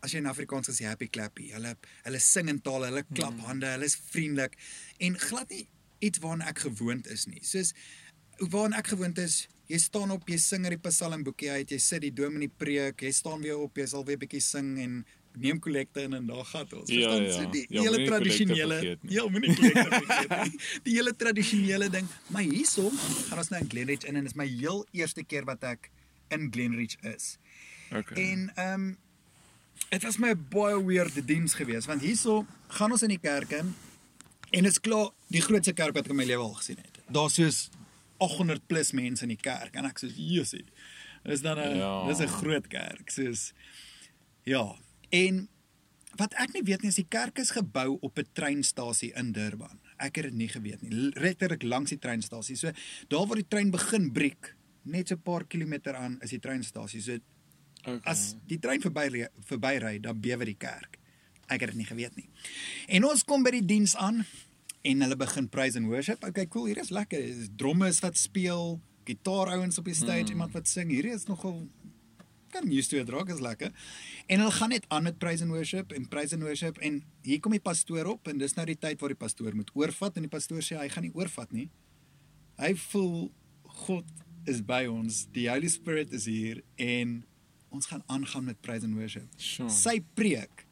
as 0.00 0.12
jy 0.12 0.18
in 0.18 0.26
Afrikaans 0.26 0.68
gesê 0.68 0.84
happy 0.84 1.08
clappy. 1.08 1.50
Hulle 1.52 1.76
hulle 2.02 2.18
sing 2.18 2.48
in 2.48 2.60
taal, 2.60 2.84
hulle 2.84 3.04
klap 3.14 3.38
hande, 3.40 3.66
hulle 3.66 3.84
is 3.84 3.96
vriendelik 3.96 4.56
en 4.98 5.18
glad 5.18 5.48
nie 5.50 5.68
iets 5.98 6.18
waarna 6.18 6.48
ek 6.50 6.64
gewoond 6.66 7.06
is 7.06 7.26
nie. 7.26 7.40
Soos 7.46 7.72
waarna 8.50 8.78
ek 8.82 8.92
gewoond 8.94 9.18
is, 9.18 9.46
jy 9.70 9.78
staan 9.78 10.10
op, 10.10 10.28
jy 10.28 10.36
sing 10.42 10.64
uit 10.66 10.74
die 10.74 10.82
psalmboekie 10.90 11.50
uit, 11.50 11.70
jy 11.70 11.78
sit 11.78 12.00
die 12.04 12.12
dominee 12.12 12.48
preek, 12.58 13.02
jy 13.02 13.10
staan 13.14 13.40
weer 13.44 13.58
op, 13.62 13.76
jy 13.78 13.86
sal 13.86 14.04
weer 14.04 14.18
bietjie 14.20 14.40
sing 14.42 14.78
en 14.82 15.04
neem 15.40 15.60
kollekte 15.64 16.02
in 16.04 16.12
en 16.12 16.26
daar 16.28 16.44
gaan 16.44 16.66
ons. 16.76 16.90
Ja, 16.92 17.08
Verstaan? 17.08 17.22
ja. 17.24 17.32
So 17.32 17.50
die, 17.54 17.62
die 17.68 17.76
Ja, 17.78 17.82
hele 17.86 18.04
tradisionele. 18.06 18.98
Ja, 19.08 19.22
moenie 19.32 19.54
kollekte 19.56 20.00
vergeet 20.04 20.34
nie. 20.42 20.58
Die 20.88 20.96
hele 20.98 21.14
tradisionele 21.16 21.88
ding. 21.88 22.08
Maar 22.34 22.42
hierso 22.42 22.90
gaan 23.30 23.38
ons 23.40 23.48
nou 23.48 23.62
in 23.62 23.70
Glenridge 23.72 24.06
in 24.08 24.16
en 24.20 24.26
dit 24.26 24.32
is 24.34 24.36
my 24.36 24.46
heel 24.50 24.82
eerste 24.92 25.24
keer 25.24 25.46
wat 25.48 25.64
ek 25.64 25.88
in 26.36 26.50
Glenridge 26.52 26.98
is. 27.14 27.38
Okay. 27.92 28.18
En 28.32 28.50
ehm 28.56 28.74
um, 28.74 28.90
dit 29.88 30.02
was 30.04 30.18
my 30.20 30.34
baie 30.36 30.76
weird 30.84 31.16
diens 31.26 31.54
geweest 31.58 31.88
want 31.88 32.00
hierso 32.04 32.42
gaan 32.76 32.92
ons 32.92 33.02
in 33.02 33.08
die 33.12 33.18
kerk 33.20 33.50
in 33.56 33.72
en 34.52 34.62
dit 34.62 34.70
is 34.70 34.78
klaar 34.80 35.08
die 35.32 35.40
grootste 35.42 35.72
kerk 35.72 35.96
wat 35.96 36.04
ek 36.04 36.12
in 36.12 36.16
my 36.20 36.24
lewe 36.28 36.44
al 36.44 36.54
gesien 36.60 36.76
het. 36.80 37.00
Daar's 37.08 37.34
soos 37.40 37.70
800 38.18 38.66
plus 38.66 38.92
mense 38.92 39.22
in 39.22 39.28
die 39.28 39.40
kerk 39.40 39.76
en 39.76 39.84
ek 39.84 39.98
sê 39.98 40.10
Jesusie. 40.16 40.66
Dis 41.24 41.42
dan 41.42 41.58
'n 41.58 41.76
Ja. 41.76 42.06
dis 42.08 42.20
'n 42.20 42.28
groot 42.28 42.66
kerk. 42.68 43.10
Soos 43.10 43.52
ja. 44.44 44.76
En 45.10 45.48
wat 46.16 46.34
ek 46.34 46.52
nie 46.52 46.62
weet 46.62 46.82
nie 46.82 46.88
is 46.88 47.00
die 47.00 47.08
kerk 47.08 47.38
is 47.38 47.50
gebou 47.50 47.98
op 48.00 48.18
'n 48.18 48.26
treinstasie 48.32 49.12
in 49.14 49.32
Durban. 49.32 49.80
Ek 49.98 50.16
het 50.16 50.24
dit 50.24 50.34
nie 50.34 50.48
geweet 50.48 50.82
nie. 50.82 51.12
Letterlik 51.14 51.62
langs 51.62 51.90
die 51.90 51.98
treinstasie. 51.98 52.56
So 52.56 52.70
daar 53.08 53.26
waar 53.26 53.36
die 53.36 53.48
trein 53.48 53.70
begin 53.70 54.12
breek, 54.12 54.56
net 54.82 55.08
so 55.08 55.14
'n 55.14 55.22
paar 55.22 55.44
kilometer 55.46 55.94
aan 55.94 56.18
is 56.20 56.30
die 56.30 56.40
treinstasie. 56.40 57.00
So 57.00 57.18
okay. 57.80 58.00
as 58.04 58.34
die 58.46 58.58
trein 58.58 58.80
verby 58.80 59.26
verbyry, 59.40 60.00
dan 60.00 60.20
bewe 60.20 60.44
die 60.44 60.58
kerk. 60.58 60.98
Ek 61.48 61.60
het 61.60 61.70
dit 61.70 61.78
nie 61.78 61.86
geweet 61.86 62.16
nie. 62.16 62.28
En 62.88 63.04
ons 63.04 63.24
kom 63.24 63.42
by 63.42 63.50
die 63.50 63.64
diens 63.64 63.96
aan 63.96 64.26
en 64.82 65.04
hulle 65.04 65.16
begin 65.16 65.48
praise 65.48 65.78
and 65.78 65.88
worship. 65.90 66.24
Okay, 66.24 66.46
cool, 66.50 66.66
hier 66.70 66.80
is 66.82 66.90
lekker. 66.90 67.22
Dis 67.22 67.50
dromme 67.56 67.88
is 67.90 68.00
wat 68.02 68.18
speel, 68.18 68.80
gitaarouens 69.06 69.78
op 69.78 69.88
die 69.90 69.96
stage, 69.96 70.30
mm. 70.30 70.36
iemand 70.36 70.56
wat 70.56 70.70
sing. 70.70 70.90
Hierdie 70.90 71.14
is 71.14 71.28
nogal 71.30 71.62
kan 72.52 72.68
used 72.68 72.90
to 72.92 73.00
it 73.00 73.08
raak 73.08 73.30
is 73.32 73.40
lekker. 73.40 73.72
En 74.28 74.42
hulle 74.42 74.52
gaan 74.52 74.68
net 74.74 74.84
aan 74.92 75.06
met 75.08 75.18
praise 75.18 75.42
and 75.42 75.52
worship 75.52 75.92
en 75.92 76.08
praise 76.08 76.34
and 76.36 76.44
worship 76.44 76.78
en 76.78 77.00
hier 77.24 77.40
kom 77.40 77.54
die 77.56 77.62
pastoor 77.64 78.10
op 78.12 78.28
en 78.28 78.38
dis 78.38 78.54
nou 78.58 78.66
die 78.68 78.78
tyd 78.78 79.00
waar 79.00 79.14
die 79.14 79.18
pastoor 79.18 79.56
moet 79.56 79.72
oorvat 79.78 80.18
en 80.18 80.26
die 80.28 80.32
pastoor 80.32 80.64
sê 80.64 80.76
hy 80.80 80.90
gaan 80.92 81.06
nie 81.08 81.14
oorvat 81.16 81.54
nie. 81.56 81.68
Hy 82.60 82.74
voel 82.90 83.30
God 83.86 84.08
is 84.50 84.60
by 84.66 84.84
ons. 84.90 85.24
Die 85.32 85.48
Holy 85.48 85.70
Spirit 85.72 86.12
is 86.12 86.28
hier 86.28 86.60
en 86.76 87.22
ons 87.72 87.88
gaan 87.88 88.04
aangaan 88.12 88.50
met 88.50 88.60
praise 88.60 88.84
and 88.84 88.98
worship. 89.00 89.28
Sure. 89.40 89.72
Sy 89.72 90.02
preek 90.18 90.66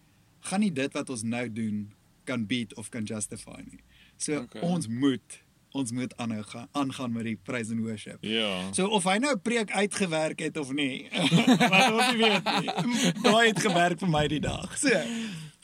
gaan 0.50 0.64
nie 0.64 0.72
dit 0.74 0.96
wat 0.96 1.10
ons 1.12 1.24
nou 1.24 1.46
doen 1.48 1.86
kan 2.28 2.44
beat 2.46 2.74
of 2.76 2.92
kan 2.92 3.08
justify 3.08 3.58
nie. 3.64 3.80
So 4.20 4.42
Okay. 4.44 4.60
ons 4.62 4.88
moet 4.88 5.38
ons 5.72 5.92
moet 5.94 6.10
aanhou 6.18 6.42
gaan 6.50 6.66
aangaan 6.74 7.12
met 7.14 7.24
die 7.28 7.36
praise 7.46 7.70
and 7.70 7.84
worship. 7.86 8.18
Ja. 8.26 8.72
So 8.74 8.88
of 8.90 9.04
hy 9.06 9.18
nou 9.22 9.32
'n 9.36 9.40
preek 9.40 9.70
uitgewerk 9.70 10.40
het 10.42 10.56
of 10.58 10.72
nie, 10.74 11.06
wat 11.72 11.92
ons 11.94 12.08
nie 12.12 12.18
weet 12.26 12.44
nie. 12.44 13.12
Daai 13.22 13.46
het 13.54 13.60
gewerk 13.62 13.98
vir 14.02 14.08
my 14.10 14.26
die 14.28 14.40
dag. 14.42 14.74
So, 14.78 14.90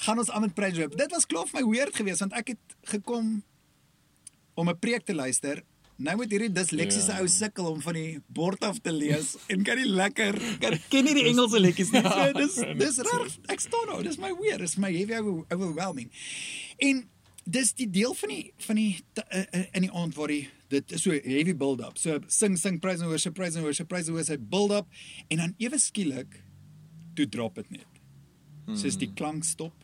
gaan 0.07 0.19
ons 0.19 0.31
aan 0.31 0.41
met 0.47 0.55
praise 0.55 0.77
worship. 0.79 0.97
Dit 0.99 1.11
was 1.11 1.27
vir 1.27 1.47
my 1.53 1.65
weird 1.73 1.97
geweest 1.97 2.21
want 2.23 2.33
ek 2.33 2.49
het 2.55 2.77
gekom 2.95 3.43
om 4.55 4.69
'n 4.71 4.79
preek 4.79 5.03
te 5.05 5.15
luister. 5.15 5.63
Nou 5.99 6.17
moet 6.17 6.31
hierdie 6.31 6.53
disleksiese 6.53 7.11
Ja. 7.13 7.19
ou 7.21 7.27
sukkel 7.29 7.67
om 7.73 7.81
van 7.81 7.95
die 7.95 8.21
bord 8.29 8.63
af 8.65 8.79
te 8.79 8.93
lees 8.93 9.37
en 9.51 9.63
kan 9.65 9.77
nie 9.77 9.89
lekker 9.91 10.39
kan 10.61 10.79
ken 10.89 11.05
nie 11.05 11.15
die 11.15 11.25
Engelse 11.33 11.59
liedjies 11.61 11.91
nie. 11.91 12.03
So 12.15 12.33
dis 12.33 12.55
dis 12.79 12.99
reg. 12.99 13.39
Ek 13.49 13.61
staan 13.61 13.87
nou, 13.87 14.03
dis 14.03 14.19
my 14.19 14.31
weird, 14.39 14.59
dis 14.61 14.77
my 14.77 14.93
heavy 14.93 15.15
over- 15.15 15.45
overwhelming. 15.51 16.11
En 16.79 17.09
dis 17.47 17.73
die 17.79 17.87
deel 17.91 18.15
van 18.19 18.29
die 18.33 18.53
van 18.67 18.79
die 18.79 18.91
uh, 19.23 19.43
uh, 19.55 19.65
in 19.79 19.87
die 19.87 19.93
aand 19.95 20.15
waar 20.19 20.33
die 20.33 20.49
dit 20.73 20.93
is 20.97 21.05
so 21.07 21.15
heavy 21.15 21.55
build 21.55 21.81
up. 21.81 21.99
So 21.99 22.19
sing 22.27 22.57
sing 22.59 22.81
praise 22.83 23.01
and 23.03 23.11
worship 23.13 23.35
praise 23.39 23.57
and 23.57 23.65
worship 23.65 23.89
praise 23.89 24.09
and 24.11 24.17
worship 24.19 24.43
build 24.51 24.73
up 24.75 24.89
en 25.31 25.39
dan 25.45 25.55
ewe 25.63 25.79
skielik 25.79 26.41
toe 27.17 27.29
drop 27.31 27.55
dit 27.63 27.71
net. 27.79 28.01
Soos 28.77 28.97
die 28.99 29.13
klank 29.15 29.45
stop. 29.47 29.75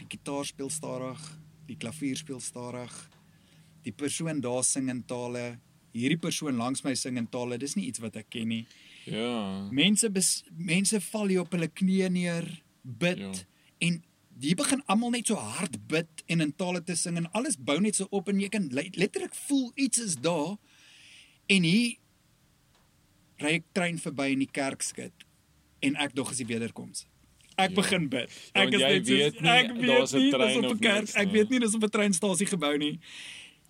Die 0.00 0.08
gitaar 0.10 0.44
speel 0.48 0.70
stadig, 0.74 1.20
die 1.68 1.76
klavier 1.78 2.16
speel 2.18 2.40
stadig. 2.42 2.90
Die 3.86 3.92
persoon 3.94 4.40
daar 4.42 4.64
sing 4.66 4.90
in 4.90 5.04
tale. 5.06 5.60
Hierdie 5.94 6.18
persoon 6.20 6.58
langs 6.58 6.82
my 6.84 6.94
sing 6.98 7.16
in 7.16 7.28
tale. 7.30 7.56
Dis 7.62 7.76
nie 7.78 7.86
iets 7.88 8.02
wat 8.02 8.16
ek 8.18 8.26
ken 8.34 8.48
nie. 8.50 8.64
Ja. 9.06 9.68
Mense 9.72 10.10
bes, 10.12 10.42
mense 10.50 10.98
val 11.12 11.30
hier 11.30 11.44
op 11.44 11.54
hulle 11.54 11.70
knieë 11.70 12.10
neer, 12.12 12.48
bid 12.82 13.22
Ja. 13.22 13.32
en 13.86 14.02
die 14.40 14.54
begin 14.56 14.80
almal 14.88 15.10
net 15.12 15.26
so 15.28 15.36
hard 15.36 15.76
bid 15.90 16.22
en 16.32 16.40
in 16.40 16.52
tale 16.56 16.80
te 16.82 16.94
sing 16.96 17.16
en 17.20 17.26
alles 17.36 17.56
bou 17.58 17.78
net 17.80 17.98
so 17.98 18.06
op 18.10 18.28
en 18.32 18.40
jy 18.40 18.48
kan 18.48 18.68
le- 18.72 18.88
letterlik 18.96 19.34
voel 19.46 19.72
iets 19.76 19.98
is 19.98 20.14
daar 20.16 20.56
en 21.50 21.62
hier 21.66 21.96
ry 23.40 23.54
ek 23.58 23.64
trein 23.76 23.98
verby 24.00 24.30
in 24.34 24.42
die 24.44 24.50
kerk 24.52 24.82
skit 24.84 25.26
en 25.84 25.96
ek 25.96 26.12
dog 26.14 26.30
as 26.32 26.40
die 26.42 26.46
wederkoms. 26.48 27.06
Ek 27.56 27.70
Ja. 27.70 27.76
begin 27.76 28.08
bid. 28.08 28.30
Ja, 28.54 28.62
Ek 28.62 28.70
want 28.70 28.80
jy 28.82 28.88
weet 28.88 29.40
nie, 29.40 29.48
ek 29.50 29.70
weet 29.76 29.86
daar's 29.88 30.12
'n 30.14 30.18
nie 30.18 30.30
trein 30.32 30.48
dis 30.62 30.70
op 30.70 30.76
'n 30.76 30.78
kerk. 30.80 31.00
niks 31.00 31.14
Ek 31.16 31.26
nie. 31.26 31.32
weet 31.32 31.50
nie 31.50 31.58
dis 31.60 31.74
op 31.74 31.82
'n 31.84 31.88
treinstasie 31.90 32.46
gebou 32.46 32.76
nie. 32.78 32.98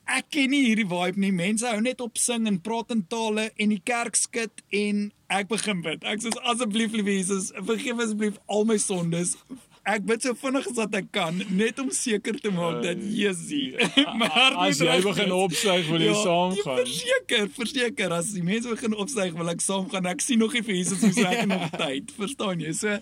Ek 0.07 0.25
ken 0.31 0.51
nie 0.51 0.65
hierdie 0.67 0.87
vibe 0.89 1.17
nie. 1.19 1.31
Mense 1.33 1.67
hou 1.67 1.81
net 1.81 2.01
op 2.01 2.19
sing 2.19 2.47
en 2.47 2.61
praat 2.61 2.91
in 2.91 3.07
tale 3.07 3.53
en 3.59 3.69
die 3.69 3.81
kerk 3.85 4.15
skud 4.17 4.51
en 4.73 5.13
ek 5.29 5.49
begin 5.49 5.83
bid. 5.83 6.03
Ek 6.05 6.19
sê 6.21 6.31
asseblief 6.43 6.93
liewe 6.93 7.13
Jesus, 7.17 7.51
vergewe 7.53 8.03
asseblief 8.03 8.39
al 8.49 8.65
my 8.65 8.77
sondes. 8.77 9.37
Ek 9.83 10.05
bid 10.05 10.23
so 10.23 10.35
vinnig 10.37 10.67
as 10.69 10.77
wat 10.77 10.95
ek 10.95 11.07
kan 11.13 11.39
net 11.57 11.79
om 11.81 11.89
seker 11.91 12.37
te 12.39 12.51
maak 12.53 12.83
dat 12.85 12.99
Jesus 13.01 13.41
my 14.21 14.27
hart 14.29 14.57
As 14.57 14.79
jy 14.79 15.01
begin 15.03 15.33
opstyg, 15.33 15.87
wil 15.89 16.01
jy 16.05 16.13
saamgaan. 16.15 16.77
Ja, 16.77 16.85
verseker, 16.85 17.49
verseker 17.57 18.13
as 18.13 18.33
die 18.37 18.43
mense 18.45 18.69
begin 18.69 18.95
opstyg, 18.95 19.33
wil 19.35 19.49
ek 19.49 19.61
saamgaan. 19.65 20.07
Ek 20.07 20.21
sien 20.21 20.39
nog 20.39 20.53
nie 20.53 20.63
vir 20.63 20.75
Jesus 20.77 21.01
hoe 21.01 21.27
ek 21.27 21.47
nog 21.49 21.71
tyd, 21.83 22.13
verstaan 22.13 22.61
jy? 22.61 22.73
So 22.77 22.99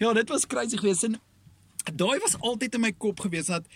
ja, 0.00 0.12
dit 0.14 0.28
was 0.32 0.46
crazy 0.48 0.76
geweest 0.80 1.04
en 1.04 1.18
daai 1.92 2.18
was 2.24 2.38
altyd 2.40 2.74
in 2.74 2.80
my 2.80 2.92
kop 2.92 3.20
gewees 3.20 3.46
dat 3.52 3.66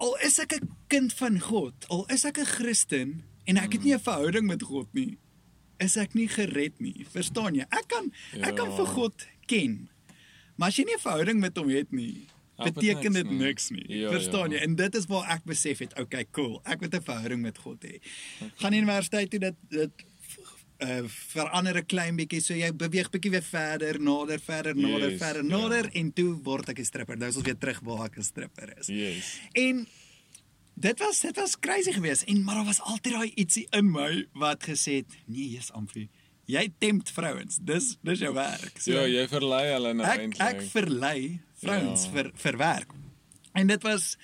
al 0.00 0.16
is 0.26 0.38
ek 0.40 0.52
'n 0.60 0.68
kind 0.88 1.12
van 1.12 1.40
God, 1.40 1.74
al 1.88 2.04
is 2.12 2.24
ek 2.24 2.38
'n 2.38 2.44
Christen 2.48 3.22
en 3.46 3.56
ek 3.56 3.72
het 3.72 3.84
nie 3.84 3.94
'n 3.94 4.00
verhouding 4.00 4.46
met 4.46 4.62
God 4.62 4.88
nie, 4.94 5.16
is 5.80 5.96
ek 5.96 6.14
nie 6.14 6.28
gered 6.28 6.80
nie. 6.80 7.06
Verstaan 7.12 7.54
jy? 7.54 7.64
Ek 7.72 7.88
kan 7.88 8.12
ek 8.34 8.56
kan 8.56 8.68
Ja. 8.70 8.76
vir 8.76 8.86
God 8.86 9.26
ken. 9.46 9.88
Maar 10.60 10.68
as 10.68 10.76
jy 10.76 10.84
nie 10.84 10.94
'n 10.98 11.00
verhouding 11.00 11.40
met 11.40 11.56
hom 11.56 11.68
het 11.72 11.90
nie, 11.96 12.26
beteken 12.60 13.12
dit 13.16 13.30
nie. 13.30 13.38
niks 13.38 13.70
nie. 13.72 13.86
Ja, 13.88 14.10
Verstaan 14.12 14.50
ja. 14.50 14.56
jy? 14.58 14.62
En 14.66 14.74
dit 14.76 14.94
is 14.94 15.06
waar 15.08 15.30
ek 15.32 15.44
besef 15.48 15.78
het, 15.78 15.96
okay, 15.98 16.26
cool. 16.36 16.60
Ek 16.64 16.80
moet 16.80 16.94
'n 16.94 17.00
verhouding 17.02 17.40
met 17.42 17.58
God 17.58 17.80
hê. 17.84 17.96
Gaan 18.60 18.72
universiteit 18.76 19.30
toe 19.30 19.40
dit 19.40 19.54
dit 19.68 19.90
uh, 20.80 21.00
verander 21.06 21.76
'n 21.80 21.86
klein 21.86 22.16
bietjie 22.16 22.40
so 22.40 22.54
jy 22.54 22.70
beweeg 22.72 23.10
bietjie 23.10 23.30
weer 23.30 23.42
verder, 23.42 24.00
nader, 24.00 24.40
verder, 24.40 24.76
nader, 24.76 25.10
Yes, 25.10 25.18
verder, 25.22 25.44
ja. 25.44 25.48
nader 25.48 25.88
en 25.92 26.12
toe 26.12 26.36
word 26.42 26.68
ek 26.68 26.78
'n 26.78 26.84
stripper. 26.84 27.16
Nou 27.16 27.28
is 27.30 27.36
ons 27.36 27.44
weer 27.44 27.58
terug 27.58 27.80
waar 27.80 28.04
ek 28.06 28.16
'n 28.18 28.22
stripper 28.22 28.78
is. 28.78 28.86
Yes. 28.86 29.40
En 29.52 29.86
dit 30.74 30.98
was 30.98 31.20
dit 31.20 31.36
was 31.36 31.58
crazy 31.58 31.92
geweest 31.92 32.22
en 32.28 32.44
maar 32.44 32.54
daar 32.54 32.64
was 32.64 32.80
altyd 32.80 33.12
daai 33.12 33.32
ietsie 33.34 33.66
in 33.70 33.90
my 33.90 34.26
wat 34.32 34.62
gesê 34.64 34.92
het, 35.00 35.06
nee, 35.26 35.50
jy's 35.56 35.70
Amfi. 35.72 36.08
Jy 36.50 36.64
tempt 36.82 37.10
vrouens. 37.14 37.58
Dis 37.62 37.92
dis 38.06 38.22
jou 38.24 38.32
werk. 38.34 38.80
Ja, 38.88 39.04
jy 39.06 39.26
verlei 39.30 39.64
hulle 39.72 39.92
nou 39.94 40.06
ek 40.08 40.24
eintlik. 40.24 40.40
ek 40.48 40.62
verlei 40.72 41.20
vrouens 41.62 42.06
Ja. 42.06 42.10
vir 42.14 42.30
vir 42.34 42.56
werk. 42.58 42.94
En 43.54 43.66
dit 43.66 43.82
was 43.82 44.16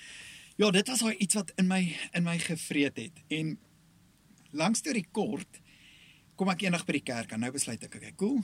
ja, 0.57 0.71
dit 0.71 0.87
was 0.87 1.01
iets 1.17 1.35
wat 1.35 1.51
in 1.57 1.67
my 1.67 1.81
in 2.13 2.23
my 2.23 2.37
gevreet 2.39 2.97
het. 2.97 3.23
En 3.29 3.57
langs 4.51 4.81
deur 4.81 4.93
die 4.97 5.07
kort 5.11 5.61
kom 6.35 6.49
ek 6.49 6.61
eendag 6.67 6.85
by 6.85 6.93
die 6.99 7.03
kerk 7.05 7.31
en 7.33 7.39
nou 7.39 7.51
besluit 7.51 7.83
ek, 7.83 7.95
okay, 7.95 8.13
cool. 8.15 8.43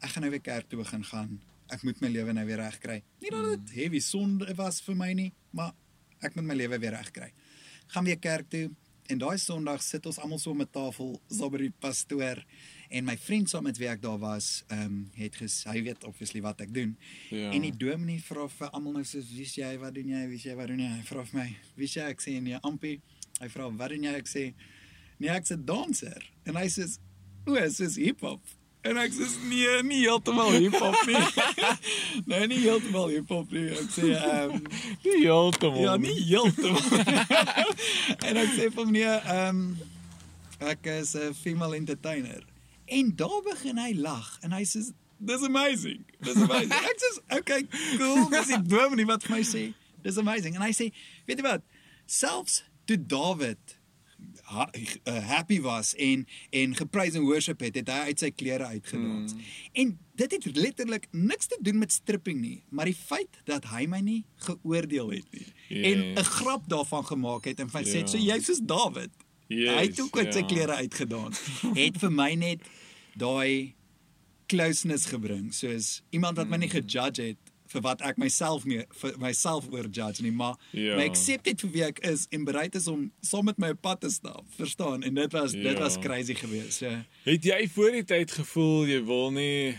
Ek 0.00 0.10
gaan 0.12 0.22
nou 0.22 0.30
weer 0.30 0.40
kerk 0.44 0.68
toe 0.68 0.78
begin 0.82 1.04
gaan. 1.04 1.40
Ek 1.72 1.82
moet 1.82 2.00
my 2.00 2.08
lewe 2.08 2.32
nou 2.32 2.44
weer 2.46 2.60
regkry. 2.62 3.02
Nie 3.20 3.30
dat 3.30 3.66
dit 3.66 3.74
heavy 3.82 4.00
sonde 4.00 4.54
was 4.54 4.80
vir 4.80 4.94
my 4.94 5.12
nie, 5.14 5.32
maar 5.52 5.72
ek 6.22 6.36
moet 6.36 6.44
my 6.44 6.54
lewe 6.54 6.78
weer 6.78 6.94
regkry. 6.96 7.32
Gaan 7.88 8.04
weer 8.04 8.18
kerk 8.18 8.48
toe 8.50 8.70
en 9.08 9.18
daai 9.18 9.38
Sondag 9.38 9.82
sit 9.82 10.06
ons 10.06 10.18
almal 10.18 10.38
so 10.42 10.50
om 10.50 10.60
'n 10.62 10.70
tafel 10.70 11.20
saam 11.30 11.52
met 11.52 11.60
die 11.60 11.72
pastoor 11.80 12.44
en 12.88 13.04
my 13.04 13.16
vriend 13.18 13.50
saam 13.50 13.66
met 13.66 13.78
wie 13.78 13.88
ek 13.88 14.02
daar 14.02 14.18
was, 14.18 14.64
ehm 14.68 14.84
um, 14.84 14.98
het 15.14 15.36
ges, 15.36 15.62
hy 15.68 15.82
weet 15.82 16.04
obviously 16.04 16.40
wat 16.44 16.60
ek 16.60 16.74
doen. 16.74 16.96
Ja. 17.30 17.50
En 17.50 17.64
die 17.66 17.74
dominee 17.76 18.22
vra 18.22 18.48
vir 18.48 18.70
almal 18.70 18.98
nou 18.98 19.04
soos 19.04 19.30
wie's 19.34 19.54
jy, 19.58 19.72
wat 19.82 19.94
doen 19.94 20.12
jy, 20.14 20.26
wie's 20.30 20.46
jy, 20.46 20.54
wat 20.58 20.70
doen 20.72 20.82
jy? 20.84 20.92
Hy 20.98 21.06
vra 21.08 21.24
vir 21.30 21.40
my, 21.40 21.48
wie's 21.80 21.96
jy? 21.96 22.06
Ek 22.14 22.22
sê 22.22 22.36
nee, 22.40 22.60
Ampie. 22.62 23.00
Hy 23.40 23.48
vra 23.52 23.70
wat 23.70 23.94
doen 23.94 24.06
jy? 24.06 24.14
Ek 24.20 24.30
sê 24.30 24.44
nee, 25.18 25.32
ek's 25.32 25.52
'n 25.52 25.64
danser. 25.64 26.30
En 26.46 26.56
hy 26.56 26.68
sê 26.70 26.86
o, 27.46 27.56
is 27.56 27.76
dis 27.82 27.96
hip-hop. 27.96 28.42
En 28.86 28.98
ek 29.02 29.12
sê 29.14 29.26
nee, 29.50 29.82
nie 29.82 30.00
heeltemal 30.04 30.52
hip-hop 30.54 30.98
nie. 31.08 31.22
nee, 32.30 32.46
nie 32.52 32.60
heeltemal 32.62 33.10
hip-hop 33.10 33.50
nie. 33.54 33.66
Ek 33.74 33.90
sê 33.94 34.12
ehm 34.14 34.56
um, 34.58 34.66
nie 35.06 35.20
heeltemal. 35.24 35.82
Ja, 35.82 35.96
nie 35.98 36.18
heeltemal. 36.28 36.82
en 38.28 38.42
ek 38.44 38.52
sê 38.54 38.68
vir 38.70 38.82
hom 38.82 38.92
nee, 38.94 39.14
ehm 39.36 39.62
ek 40.62 40.86
is 40.86 41.16
'n 41.18 41.34
female 41.34 41.76
entertainer. 41.76 42.44
En 42.86 43.12
daar 43.16 43.42
begin 43.44 43.78
hy 43.78 43.92
lag 43.98 44.38
en 44.42 44.52
hy 44.52 44.62
sê 44.64 44.84
dis 45.18 45.42
amazing. 45.42 46.04
Dis 46.20 46.36
amazing. 46.36 46.72
ek 46.72 47.00
sê 47.02 47.10
okay, 47.38 47.62
cool. 47.96 48.28
Dis 48.30 48.46
die 48.52 48.62
dominee 48.62 49.06
wat 49.08 49.24
vir 49.26 49.36
my 49.36 49.42
sê 49.46 49.64
dis 50.02 50.18
amazing. 50.22 50.54
En 50.54 50.62
hy 50.62 50.70
sê, 50.76 50.92
weet 51.26 51.40
jy 51.42 51.46
wat? 51.46 51.64
Selfs 52.06 52.62
toe 52.86 52.98
Dawid 53.06 53.78
ha, 54.46 54.68
uh, 54.70 55.18
happy 55.28 55.58
was 55.60 55.94
en 55.98 56.22
en 56.54 56.74
geprys 56.78 57.16
en 57.18 57.24
worship 57.26 57.60
het, 57.60 57.74
het 57.74 57.88
hy 57.90 58.12
uit 58.12 58.22
sy 58.22 58.30
klere 58.30 58.68
uitgedans. 58.76 59.34
Mm. 59.34 59.40
En 59.82 59.90
dit 60.16 60.36
het 60.36 60.46
letterlik 60.56 61.08
niks 61.10 61.46
te 61.50 61.58
doen 61.60 61.78
met 61.82 61.92
stripping 61.92 62.38
nie, 62.40 62.62
maar 62.70 62.86
die 62.88 62.94
feit 62.96 63.40
dat 63.50 63.66
hy 63.72 63.86
my 63.90 64.00
nie 64.00 64.22
geoordeel 64.46 65.10
het 65.18 65.26
nie 65.34 65.46
Yes. 65.68 65.86
en 65.90 65.98
'n 66.18 66.24
grap 66.24 66.68
daarvan 66.70 67.04
gemaak 67.04 67.44
het 67.44 67.60
en 67.60 67.68
van 67.70 67.82
sê 67.84 67.98
Ja. 68.04 68.06
so 68.06 68.18
jy's 68.18 68.44
soos 68.46 68.60
Dawid. 68.62 69.10
Yes, 69.48 69.70
hy 69.74 69.82
het 69.86 70.00
ook 70.00 70.16
sy 70.32 70.42
ja. 70.42 70.46
klere 70.46 70.78
uitgedans. 70.82 71.40
het 71.78 71.98
vir 72.02 72.10
my 72.10 72.32
net 72.34 72.64
daai 73.16 73.74
closeness 74.50 75.06
gebring, 75.10 75.52
soos 75.54 76.00
iemand 76.14 76.38
wat 76.38 76.48
my 76.50 76.58
nie 76.62 76.70
gejudge 76.70 77.22
het 77.32 77.52
vir 77.72 77.82
wat 77.82 78.02
ek 78.06 78.18
myself 78.22 78.62
nie 78.68 78.84
vir 79.00 79.16
myself 79.18 79.66
oor 79.74 79.88
judge 79.90 80.22
nie, 80.22 80.30
maar 80.30 80.54
Ja. 80.72 80.96
my 80.96 81.08
accept 81.10 81.46
het 81.50 81.60
vir 81.64 81.70
wie 81.74 81.82
ek 81.84 81.98
is 82.06 82.26
en 82.30 82.44
bereid 82.46 82.74
is 82.78 82.86
om 82.86 83.08
saam 83.26 83.44
met 83.50 83.58
my 83.58 83.72
op 83.74 83.80
pad 83.82 84.00
te 84.00 84.10
stap. 84.10 84.44
Verstaan? 84.56 85.02
En 85.02 85.14
dit 85.14 85.32
was 85.32 85.52
dit 85.52 85.62
Ja. 85.64 85.78
was 85.78 85.98
crazy 85.98 86.34
geweest. 86.34 86.78
So. 86.78 86.92
Het 87.24 87.44
jy 87.44 87.68
voor 87.74 87.90
die 87.90 88.04
tyd 88.04 88.30
gevoel 88.30 88.86
jy 88.86 89.02
wil 89.04 89.30
nie 89.32 89.78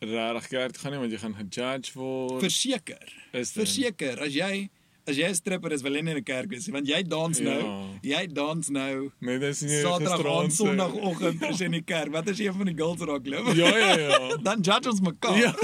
regtig 0.00 0.48
kerk 0.48 0.76
gaan 0.76 0.92
nie 0.92 1.00
want 1.00 1.12
jy 1.12 1.18
gaan 1.18 1.34
gejudge 1.40 1.92
word? 1.94 2.42
Verseker. 2.42 3.12
Dit? 3.32 3.48
Verseker 3.48 4.20
as 4.20 4.34
jy 4.34 4.68
as 5.06 5.16
jy 5.16 5.28
'n 5.28 5.34
stripper 5.34 5.72
is, 5.72 5.82
wil 5.82 5.92
jy 5.94 6.02
nie 6.02 6.10
in 6.12 6.16
'n 6.18 6.22
kerk 6.24 6.48
wees 6.50 6.66
nie, 6.66 6.72
want 6.72 6.86
jy 6.88 7.02
dans 7.02 7.38
nou. 7.40 7.60
Ja. 8.02 8.20
Jy 8.20 8.26
dans 8.32 8.68
nou. 8.68 9.10
Nee, 9.20 9.38
dis 9.38 9.60
nie 9.62 9.80
Saterdag 9.82 10.50
se- 10.50 10.56
Sondagoggend 10.56 11.42
is 11.50 11.58
jy 11.58 11.64
in 11.66 11.72
die 11.72 11.82
kerk. 11.82 12.12
Wat 12.12 12.28
as 12.28 12.38
jy 12.38 12.46
een 12.46 12.54
van 12.54 12.66
die 12.66 12.74
girls 12.76 13.00
raak 13.00 13.26
loop? 13.26 13.54
Ja, 13.54 13.76
ja, 13.78 13.98
ja. 13.98 14.36
Dan 14.46 14.60
judge 14.60 14.88
ons 14.90 15.00
mekaar. 15.00 15.36
Ja. 15.38 15.54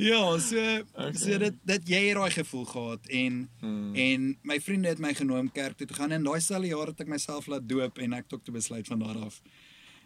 Ja, 0.00 0.38
so 0.40 0.56
okay. 0.96 1.12
So 1.12 1.36
dit 1.38 1.54
dat 1.68 1.84
jy 1.88 2.14
daai 2.16 2.30
gevoel 2.32 2.64
gehad 2.64 3.06
en 3.12 3.48
Hmm. 3.60 3.94
en 3.94 4.38
my 4.42 4.56
vriende 4.60 4.88
het 4.88 4.98
my 4.98 5.12
genooi 5.14 5.40
om 5.40 5.50
kerk 5.52 5.76
toe 5.76 5.86
te 5.86 5.94
gaan 5.94 6.10
en 6.10 6.22
daai 6.24 6.40
selfe 6.40 6.66
jaar 6.66 6.86
het 6.86 7.00
ek 7.00 7.06
myself 7.08 7.46
laat 7.46 7.68
doop 7.68 7.98
en 7.98 8.12
ek 8.16 8.24
het 8.24 8.32
ook 8.38 8.44
toe 8.44 8.54
besluit 8.54 8.86
van 8.86 8.98
daar 8.98 9.18
af. 9.26 9.42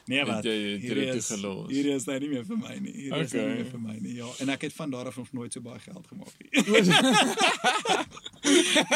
Nee 0.07 0.19
Het 0.19 0.29
wat? 0.29 0.45
jy 0.45 0.51
dit 0.63 0.81
hierdie 0.83 1.07
toe 1.09 1.17
is 1.17 1.27
gelos? 1.33 1.71
hierdie 1.73 1.95
is 1.95 2.05
nou 2.05 2.19
nie 2.21 2.29
meer 2.29 2.45
vir 2.45 2.59
my 2.59 2.75
nie. 2.79 2.93
Hierdie 2.93 3.21
is 3.25 3.33
nou 3.33 3.43
nie 3.45 3.53
Okay. 3.53 3.63
meer 3.63 3.71
vir 3.71 3.81
my 3.81 3.95
nie. 4.01 4.15
Ja, 4.19 4.27
en 4.45 4.49
ek 4.53 4.63
het 4.69 4.73
van 4.77 4.91
daar 4.91 5.07
af 5.07 5.17
nog 5.17 5.33
nooit 5.33 5.53
so 5.53 5.61
baie 5.65 5.79
geld 5.81 6.07
gemaak 6.07 6.35
nie. 6.39 6.51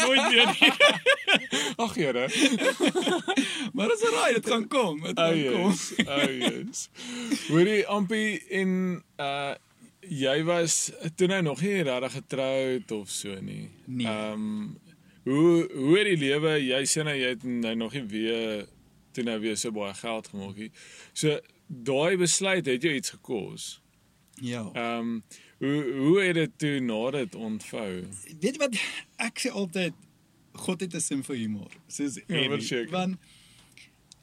Nooit 0.05 0.29
weer 0.31 0.47
nie. 0.61 0.73
Ag 1.85 1.95
Here. 1.95 2.27
maar 3.75 3.89
dis 3.89 4.03
reg, 4.11 4.35
dit 4.35 4.47
gaan 4.51 4.67
kom. 4.69 5.01
Dit 5.03 5.19
Oh 5.19 5.25
gaan 5.25 5.53
kom. 5.53 5.71
yes. 5.71 5.93
Oh 6.07 6.33
yes. 6.39 6.89
Hoorie 7.49 7.87
Ampie 7.87 8.43
en 8.51 9.03
uh 9.21 9.55
jy 10.09 10.43
was 10.47 10.91
toe 11.19 11.27
nou 11.29 11.43
nog 11.43 11.61
nie 11.61 11.83
regtig 11.83 12.13
getroud 12.13 12.91
of 12.97 13.09
so 13.11 13.35
nie. 13.41 13.69
Nee. 13.85 14.07
Ehm 14.07 14.77
hoe 15.29 15.69
hoe 15.75 15.99
het 15.99 16.07
die 16.09 16.17
lewe 16.23 16.55
jy 16.65 16.83
sê 16.89 17.03
nou 17.05 17.17
jy 17.19 17.29
het 17.35 17.43
nou 17.45 17.75
nog 17.77 17.93
nie 17.93 18.05
weer 18.09 18.67
toe 19.13 19.25
nou 19.25 19.39
weer 19.41 19.57
so 19.57 19.73
baie 19.73 19.95
geld 19.95 20.29
gemaak 20.29 20.57
nie. 20.57 20.71
So 21.13 21.41
daai 21.67 22.17
besluit 22.17 22.67
het 22.67 22.83
jou 22.83 22.95
iets 22.95 23.11
gekos. 23.11 23.69
Ja. 24.41 24.71
Ehm 24.73 25.21
hoe 25.59 25.95
hoe 25.97 26.21
het 26.23 26.35
dit 26.35 26.59
toe 26.59 26.81
na 26.81 27.11
dit 27.11 27.35
ontvou? 27.35 28.05
Weet 28.41 28.57
wat 28.57 28.77
ek 29.17 29.41
sê 29.43 29.51
altyd 29.51 29.95
God 30.53 30.81
het 30.81 30.95
'n 30.95 31.01
sin 31.01 31.23
vir 31.23 31.37
humor. 31.37 31.71
Soos 31.87 32.19
verseker. 32.27 32.91
Want 32.91 33.17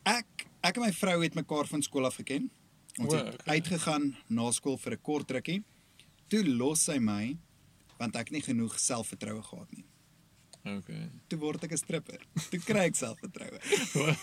ek 0.03 0.47
ek 0.61 0.77
en 0.77 0.81
my 0.81 0.93
vrou 0.93 1.21
het 1.23 1.35
mekaar 1.35 1.67
van 1.67 1.81
skool 1.81 2.05
af 2.05 2.15
geken. 2.15 2.49
Ons 2.97 3.13
het 3.13 3.33
okay. 3.33 3.57
uitgegaan 3.57 4.15
na 4.27 4.51
skool 4.51 4.77
vir 4.77 4.93
'n 4.93 5.01
kort 5.01 5.31
rukkie. 5.31 5.63
Toe 6.27 6.43
los 6.45 6.83
sy 6.83 6.97
my 6.97 7.37
want 7.97 8.15
ek 8.15 8.27
het 8.27 8.31
nie 8.31 8.41
genoeg 8.41 8.79
selfvertroue 8.79 9.43
gehad 9.43 9.71
nie. 9.71 9.85
Okay. 10.65 11.09
Toe 11.29 11.37
word 11.39 11.63
ek 11.63 11.71
'n 11.73 11.77
stripper. 11.77 12.19
Toe 12.49 12.59
kry 12.65 12.85
ek 12.89 12.95
selfvertroue. 12.97 13.59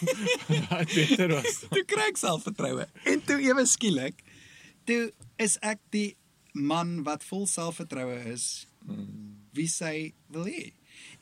Wat 0.70 0.90
beter 0.94 1.28
was. 1.36 1.60
toe 1.74 1.84
kry 1.86 2.08
ek 2.10 2.18
selfvertroue. 2.18 2.86
En 3.06 3.22
toe 3.24 3.38
ewe 3.40 3.64
skielik, 3.66 4.22
toe 4.84 5.12
is 5.38 5.58
ek 5.62 5.78
die 5.94 6.16
man 6.52 7.02
wat 7.06 7.22
vol 7.24 7.46
selfvertroue 7.48 8.18
is 8.32 8.66
wie 9.56 9.68
sy 9.68 10.12
wil 10.28 10.44
hê. 10.50 10.72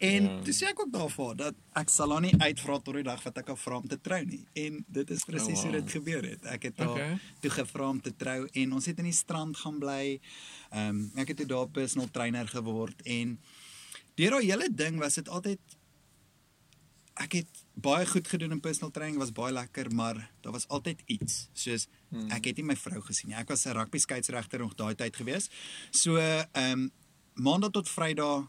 En 0.03 0.23
Ja. 0.27 0.41
toe 0.43 0.53
sê 0.57 0.67
ek 0.73 0.81
ook 0.81 0.91
daarvoor 0.93 1.37
dat 1.37 1.55
ek 1.79 1.89
sal 1.93 2.11
haar 2.11 2.21
nie 2.25 2.35
uitvra 2.41 2.79
tot 2.81 2.95
die 2.95 3.05
dag 3.07 3.23
wat 3.23 3.39
ek 3.39 3.47
haar 3.53 3.57
vra 3.61 3.77
om 3.77 3.87
te 3.89 3.99
trou 4.01 4.25
nie. 4.25 4.43
En 4.57 4.85
dit 4.89 5.11
is 5.11 5.25
presies 5.25 5.59
Oh, 5.61 5.65
hoe 5.69 5.73
wow. 5.73 5.81
dit 5.81 5.91
gebeur 5.93 6.23
het. 6.25 6.45
Ek 6.47 6.63
het 6.63 6.79
haar 6.79 6.89
Okay. 6.97 7.19
toe 7.41 7.51
gevra 7.51 7.89
om 7.91 8.01
te 8.01 8.13
trou 8.17 8.49
en 8.53 8.73
ons 8.73 8.87
het 8.87 8.99
in 8.99 9.05
die 9.05 9.13
strand 9.15 9.57
gaan 9.57 9.79
bly. 9.79 10.19
Ehm 10.73 10.89
um, 10.89 11.13
ek 11.17 11.29
het 11.29 11.37
toe 11.37 11.47
daar 11.47 11.69
personal 11.69 12.09
trainer 12.11 12.49
geword 12.49 13.03
en 13.05 13.39
deur 14.21 14.31
daai 14.37 14.47
hele 14.51 14.69
ding 14.83 14.99
was 15.01 15.15
dit 15.21 15.29
altyd 15.29 15.77
ek 17.21 17.35
het 17.41 17.59
baie 17.81 18.07
goed 18.09 18.29
gedoen 18.33 18.55
in 18.57 18.61
personal 18.65 18.93
training 18.95 19.19
was 19.21 19.33
baie 19.37 19.53
lekker 19.53 19.91
maar 19.93 20.21
daar 20.45 20.55
was 20.57 20.69
altyd 20.69 21.03
iets 21.07 21.49
soos 21.53 21.89
Hmm. 22.11 22.27
ek 22.35 22.45
het 22.49 22.57
nie 22.59 22.65
my 22.67 22.75
vrou 22.75 22.99
gesien 23.07 23.29
nie 23.31 23.37
ek 23.39 23.49
was 23.53 23.67
'n 23.67 23.73
rugby 23.77 23.99
skeieregter 24.03 24.59
nog 24.59 24.75
daai 24.75 24.95
tyd 24.99 25.15
gewees 25.17 25.49
so 25.93 26.17
ehm 26.17 26.73
um, 26.73 26.91
maandag 27.35 27.71
tot 27.71 27.89
vrydag 27.89 28.49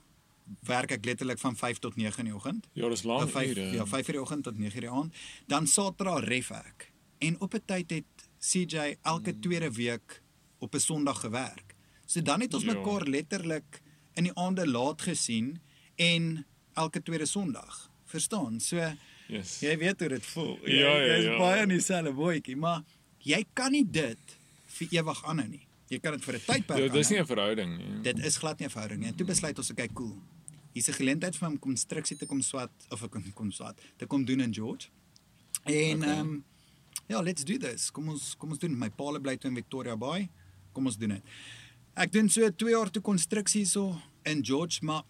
werk 0.66 0.92
ek 0.92 1.06
letterlik 1.06 1.38
van 1.40 1.56
5 1.56 1.78
tot 1.80 1.96
9 1.96 2.20
in 2.20 2.25
die 2.25 2.36
oggend 2.36 2.68
Ja, 2.74 2.90
dis 2.90 3.04
lank 3.04 3.30
5 3.30 3.50
ure. 3.51 3.72
ja 3.72 3.86
5 3.86 4.08
in 4.08 4.13
die 4.13 4.22
oggend 4.22 4.44
tot 4.44 4.58
9 4.58 4.74
in 4.75 4.82
die 4.82 4.90
aand 4.90 5.13
dan 5.48 5.68
saterdag 5.68 6.24
ref 6.24 6.50
ek 6.51 6.92
en 7.20 7.40
op 7.40 7.54
'n 7.54 7.62
tyd 7.66 7.90
het 7.92 8.30
CJ 8.40 8.98
elke 9.04 9.32
Hmm. 9.32 9.42
tweede 9.42 9.72
week 9.72 10.22
op 10.60 10.74
'n 10.75 10.80
Sondag 10.80 11.20
gewerk 11.22 11.75
so 12.06 12.22
dan 12.22 12.42
het 12.42 12.54
ons 12.54 12.63
Ja. 12.63 12.74
mekaar 12.74 13.04
letterlik 13.08 13.82
in 14.15 14.24
die 14.24 14.34
aande 14.36 14.68
laat 14.68 15.01
gesien 15.01 15.60
en 15.96 16.46
elke 16.75 17.01
tweede 17.03 17.25
Sondag 17.25 17.89
verstaan 18.06 18.60
so 18.60 18.91
Yes. 19.32 19.60
Jy 19.63 19.77
weet 19.77 20.00
hoe 20.00 20.10
dit 20.10 20.25
voel. 20.25 20.58
Ja, 20.68 20.98
ja, 20.98 21.15
Jy's 21.15 21.24
ja. 21.24 21.38
baie 21.39 21.62
in 21.62 21.70
dieselfde 21.70 22.12
bootjie, 22.13 22.56
maar 22.58 22.82
jy 23.24 23.46
kan 23.53 23.72
nie 23.72 23.86
dit 23.88 24.18
vir 24.68 24.88
ewig 24.91 25.22
aanhou 25.24 25.48
nie. 25.48 25.62
Jy 25.88 26.00
kan 26.00 26.12
dit 26.18 26.24
vir 26.25 26.36
'n 26.36 26.39
tydperk 26.39 26.80
Ja, 26.80 26.88
dis 26.91 27.10
nie 27.10 27.18
aanhou. 27.20 27.24
'n 27.24 27.27
verhouding 27.38 27.77
nie. 27.77 28.01
Dit 28.03 28.20
is 28.25 28.38
glad 28.38 28.60
nie 28.60 28.65
'n 28.68 28.70
verhouding 28.72 29.00
nie. 29.00 29.08
En 29.08 29.15
toe 29.15 29.25
besluit 29.25 29.58
ons, 29.58 29.72
okay, 29.72 29.88
cool. 29.94 30.18
Hier's 30.74 30.88
'n 30.89 30.94
geleentheid 30.94 31.36
vir 31.36 31.48
my 31.48 31.53
om 31.55 31.59
konstruksie 31.59 32.18
te 32.18 32.25
kom 32.25 32.42
swat 32.42 32.72
of 32.90 33.03
ek 33.03 33.12
kom 33.12 33.24
kom 33.33 33.51
swat, 33.51 33.79
te 33.98 34.05
kom 34.05 34.25
doen 34.25 34.42
in 34.42 34.53
George. 34.53 34.88
En 35.64 35.98
Okay. 35.98 36.09
ehm 36.09 36.20
um, 36.20 36.44
ja, 37.07 37.22
let's 37.22 37.44
do 37.46 37.57
this. 37.57 37.90
Kom 37.92 38.09
ons 38.09 38.36
kom 38.38 38.50
ons 38.50 38.59
doen. 38.59 38.77
My 38.77 38.90
paal 38.90 39.20
bly 39.20 39.38
toe 39.38 39.50
in 39.50 39.55
Victoria 39.55 39.96
Bay. 39.96 40.29
Kom 40.74 40.86
ons 40.86 40.98
doen 40.98 41.09
dit. 41.09 41.22
Ek 41.96 42.12
doen 42.12 42.30
so 42.30 42.48
2 42.50 42.72
jaar 42.72 42.90
toe 42.92 43.01
konstruksie 43.04 43.66
so 43.68 43.96
in 44.24 44.44
George, 44.46 44.80
maar 44.86 45.04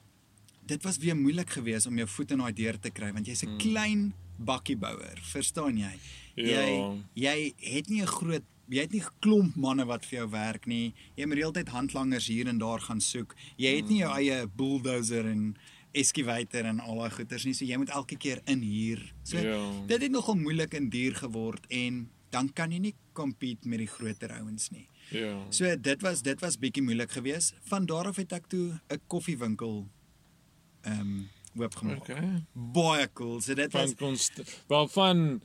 dit 0.65 0.84
was 0.84 0.98
weer 0.98 1.15
moeilik 1.17 1.50
geweest 1.50 1.88
om 1.88 1.98
jou 2.00 2.08
voet 2.08 2.32
in 2.32 2.38
daai 2.44 2.54
deur 2.54 2.78
te 2.80 2.89
kry 2.94 3.12
want 3.13 3.28
jy's 3.28 3.44
'n 3.44 3.48
Hmm. 3.50 3.58
klein 3.58 4.13
bakkiebouer, 4.39 5.20
verstaan 5.22 5.78
jy? 5.78 5.94
Ja. 6.36 6.65
Jy 6.65 7.04
jy 7.15 7.54
het 7.76 7.89
nie 7.89 8.02
'n 8.02 8.08
groot 8.08 8.44
jy 8.70 8.80
het 8.82 8.91
nie 8.91 9.02
'n 9.02 9.10
klomp 9.20 9.56
manne 9.56 9.86
wat 9.86 10.06
vir 10.06 10.20
jou 10.20 10.30
werk 10.30 10.65
nie. 10.65 10.94
Jy 11.17 11.26
moet 11.26 11.38
heeltyd 11.38 11.67
handlangers 11.70 12.28
hier 12.28 12.48
en 12.48 12.58
daar 12.58 12.80
gaan 12.80 13.02
soek. 13.02 13.36
Jy 13.58 13.76
het 13.76 13.89
nie 13.89 13.98
jou 14.00 14.12
eie 14.17 14.48
bulldozer 14.48 15.26
en 15.26 15.56
excavator 15.94 16.65
en 16.65 16.80
al 16.80 16.96
daai 16.96 17.10
goeders 17.10 17.46
nie, 17.46 17.54
so 17.54 17.65
jy 17.65 17.78
moet 17.78 17.89
elke 17.89 18.15
keer 18.15 18.41
inhuur. 18.46 19.13
So 19.24 19.38
Ja. 19.38 19.86
dit 19.88 20.02
het 20.02 20.12
nogal 20.12 20.36
moeilik 20.36 20.74
en 20.74 20.89
duur 20.89 21.15
geword 21.15 21.65
en 21.70 22.10
dan 22.32 22.50
kan 22.54 22.72
jy 22.72 22.80
nie 22.80 22.96
compete 23.13 23.67
met 23.67 23.80
die 23.80 23.88
groter 23.88 24.32
ouens 24.32 24.70
nie. 24.72 24.88
Ja. 25.12 25.36
So 25.50 25.76
dit 25.82 26.02
was 26.02 26.21
dit 26.21 26.39
was 26.39 26.58
bietjie 26.60 26.84
moeilik 26.84 27.12
geweest. 27.12 27.54
Van 27.69 27.86
daar 27.86 28.08
af 28.08 28.15
het 28.15 28.32
ek 28.32 28.47
toe 28.47 28.80
'n 28.89 29.02
koffiewinkel 29.08 29.88
ehm 30.82 31.00
um, 31.00 31.30
oopgemaak. 31.62 31.97
Okay. 32.00 32.43
Baie 32.54 33.10
cool. 33.13 33.41
So 33.41 33.54
dit 33.54 33.71
was 33.71 33.89
Van 33.89 33.95
konst 33.95 34.41
wel 34.67 34.88
van 34.88 35.41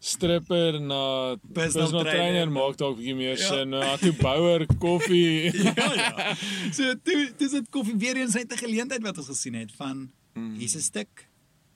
stripper 0.00 0.80
na 0.80 1.36
personal 1.52 1.88
trainer. 1.88 2.12
trainer 2.12 2.50
maak 2.52 2.76
dalk 2.76 2.96
bietjie 2.96 3.14
meer 3.14 3.38
Ja. 3.38 3.46
sin. 3.46 3.68
Na 3.68 3.96
toe 3.96 4.12
bouer 4.12 4.66
koffie. 4.78 5.52
ja 5.64 5.92
ja. 5.94 6.34
So 6.72 6.94
toe 7.02 7.32
dis 7.36 7.50
dit 7.50 7.68
koffie 7.70 7.96
weer 7.96 8.16
eens 8.16 8.34
net 8.34 8.52
'n 8.52 8.56
geleentheid 8.56 9.02
wat 9.02 9.18
ons 9.18 9.26
gesien 9.26 9.54
het 9.54 9.72
van 9.72 10.10
Mm. 10.34 10.54
hier's 10.54 10.74
'n 10.76 10.80
stuk 10.80 11.28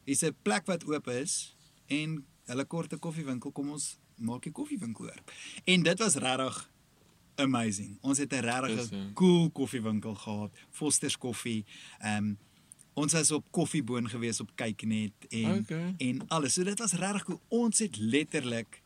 hier's 0.04 0.22
'n 0.22 0.36
plek 0.42 0.66
wat 0.66 0.84
oop 0.84 1.08
is 1.08 1.56
en 1.86 2.24
hulle 2.46 2.64
kort 2.64 2.92
'n 2.92 2.98
koffiewinkel 2.98 3.50
kom 3.52 3.70
ons 3.70 3.98
maak 4.16 4.42
die 4.42 4.52
koffiewinkel 4.52 5.04
oop. 5.04 5.32
En 5.64 5.82
dit 5.82 5.98
was 5.98 6.14
regtig 6.14 6.70
amazing. 7.34 7.98
Ons 8.00 8.18
het 8.18 8.32
'n 8.32 8.40
regtig 8.40 8.90
ja. 8.90 9.10
cool 9.14 9.50
koffiewinkel 9.50 10.14
gehad, 10.14 10.58
Foster's 10.70 11.18
Koffie. 11.18 11.64
Ehm 11.98 12.24
um, 12.24 12.38
ons 12.94 13.12
was 13.12 13.30
op 13.30 13.44
Koffieboon 13.50 14.08
gewees 14.08 14.40
op 14.40 14.50
Kyknet 14.54 15.12
en 15.28 15.58
Okay. 15.58 15.94
en 15.98 16.28
alles. 16.28 16.52
So 16.52 16.62
dit 16.64 16.78
was 16.78 16.92
regtig 16.92 17.24
cool. 17.24 17.40
Ons 17.48 17.78
het 17.78 17.96
letterlik 17.96 18.81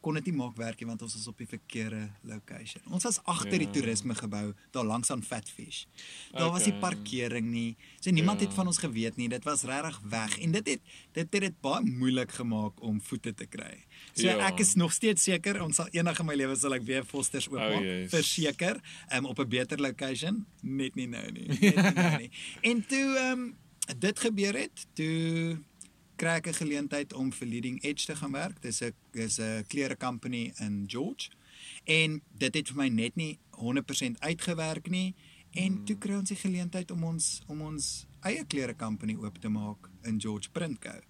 kon 0.00 0.14
dit 0.14 0.24
nie 0.24 0.34
maak 0.34 0.56
werk 0.56 0.80
nie 0.80 0.86
want 0.88 1.02
ons 1.02 1.14
was 1.14 1.26
op 1.28 1.38
die 1.38 1.46
verkeerde 1.46 2.10
location. 2.22 2.82
Ons 2.90 3.04
was 3.04 3.20
agter 3.24 3.58
die 3.58 3.66
Ja. 3.66 3.72
toerisme 3.72 4.14
gebou 4.14 4.54
daar 4.72 4.84
langs 4.84 5.10
aan 5.10 5.22
Fatfish. 5.22 5.84
Daar 6.32 6.50
was 6.50 6.64
nie 6.64 6.74
Okay. 6.74 6.80
parkering 6.80 7.50
nie. 7.50 7.76
So 8.00 8.10
niemand 8.10 8.40
Ja. 8.40 8.46
het 8.46 8.54
van 8.54 8.66
ons 8.66 8.78
geweet 8.78 9.16
nie. 9.16 9.28
Dit 9.28 9.44
was 9.44 9.62
regtig 9.62 10.00
weg 10.08 10.38
en 10.38 10.50
dit 10.52 10.66
het 10.68 10.80
dit 11.12 11.28
het 11.32 11.40
dit 11.40 11.60
baie 11.60 11.84
moeilik 11.84 12.32
gemaak 12.32 12.80
om 12.82 13.00
voete 13.00 13.34
te 13.34 13.46
kry. 13.46 13.84
So 14.14 14.26
Ja. 14.26 14.46
ek 14.46 14.58
is 14.60 14.74
nog 14.74 14.92
steeds 14.92 15.22
seker 15.22 15.62
ons 15.62 15.76
sal 15.76 15.88
eendag 15.90 16.18
in 16.20 16.26
my 16.26 16.34
lewe 16.34 16.56
sal 16.56 16.74
ek 16.74 16.82
weer 16.82 17.04
Fosters 17.04 17.48
oopmaak. 17.48 17.78
Oh, 17.78 17.82
yes. 17.84 18.10
Verseker, 18.10 18.80
um, 19.12 19.24
op 19.26 19.38
'n 19.38 19.48
beter 19.48 19.78
location, 19.80 20.46
net 20.62 20.94
nie 20.94 21.06
nou 21.06 21.30
nie. 21.30 21.46
Net 21.60 21.60
nie 21.60 21.92
nou 21.92 22.18
nie. 22.18 22.30
En 22.62 22.86
toe 22.86 23.16
ehm 23.18 23.32
um, 23.40 23.56
dit 23.98 24.20
gebeur 24.20 24.54
het, 24.54 24.86
toe 24.94 25.58
kry 26.20 26.36
ek 26.36 26.48
'n 26.48 26.60
geleentheid 26.60 27.12
om 27.16 27.32
vir 27.32 27.48
Leading 27.48 27.82
Edge 27.82 28.06
te 28.06 28.16
gaan 28.16 28.32
werk. 28.32 28.60
Dis 28.62 28.82
'n 28.82 28.92
dis 29.12 29.38
'n 29.38 29.64
klere 29.66 29.96
company 29.96 30.52
in 30.58 30.84
George. 30.86 31.30
En 31.84 32.22
dit 32.38 32.54
het 32.54 32.68
vir 32.68 32.76
my 32.76 32.88
net 32.88 33.16
nie 33.16 33.38
100% 33.50 34.20
uitgewerk 34.20 34.90
nie. 34.90 35.14
En 35.52 35.84
toe 35.84 35.96
kry 35.98 36.14
ons 36.14 36.28
die 36.28 36.36
geleentheid 36.36 36.90
om 36.90 37.04
ons 37.04 37.42
om 37.46 37.60
ons 37.60 38.06
eie 38.22 38.44
klere 38.44 38.76
company 38.76 39.16
oop 39.16 39.38
te 39.40 39.48
maak 39.48 39.88
in 40.02 40.20
George 40.20 40.50
Print 40.50 40.78
Co. 40.78 41.00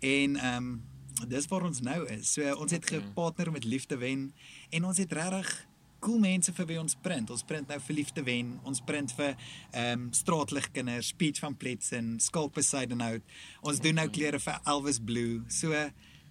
En 0.00 0.36
ehm 0.36 0.56
um, 0.56 0.82
dis 1.28 1.46
waar 1.46 1.64
ons 1.64 1.80
nou 1.80 2.06
is. 2.08 2.32
So 2.32 2.54
ons 2.54 2.70
het 2.70 2.84
Okay. 2.84 3.00
gepartner 3.00 3.52
met 3.52 3.64
Liefde 3.64 3.96
Wen 3.96 4.34
en 4.70 4.84
ons 4.84 4.98
het 4.98 5.12
regtig 5.12 5.66
cool 6.00 6.18
mense 6.18 6.52
vir 6.52 6.66
wie 6.66 6.78
ons 6.80 6.94
print. 7.02 7.30
Ons 7.30 7.42
print 7.42 7.68
nou 7.68 7.78
vir 7.80 7.94
Liefde 7.96 8.22
Wen, 8.26 8.58
ons 8.64 8.80
print 8.80 9.12
vir 9.16 9.36
ehm 9.72 9.92
um, 10.06 10.12
straatligkinders, 10.12 11.06
Speech 11.14 11.40
van 11.40 11.56
Pletsen, 11.56 12.18
Skalk 12.20 12.52
Poseidonhout. 12.52 13.22
Ons 13.62 13.80
doen 13.80 13.94
nou 13.94 14.08
klere 14.08 14.38
vir 14.40 14.60
Elvis 14.66 14.98
Blue. 15.00 15.42
So 15.48 15.72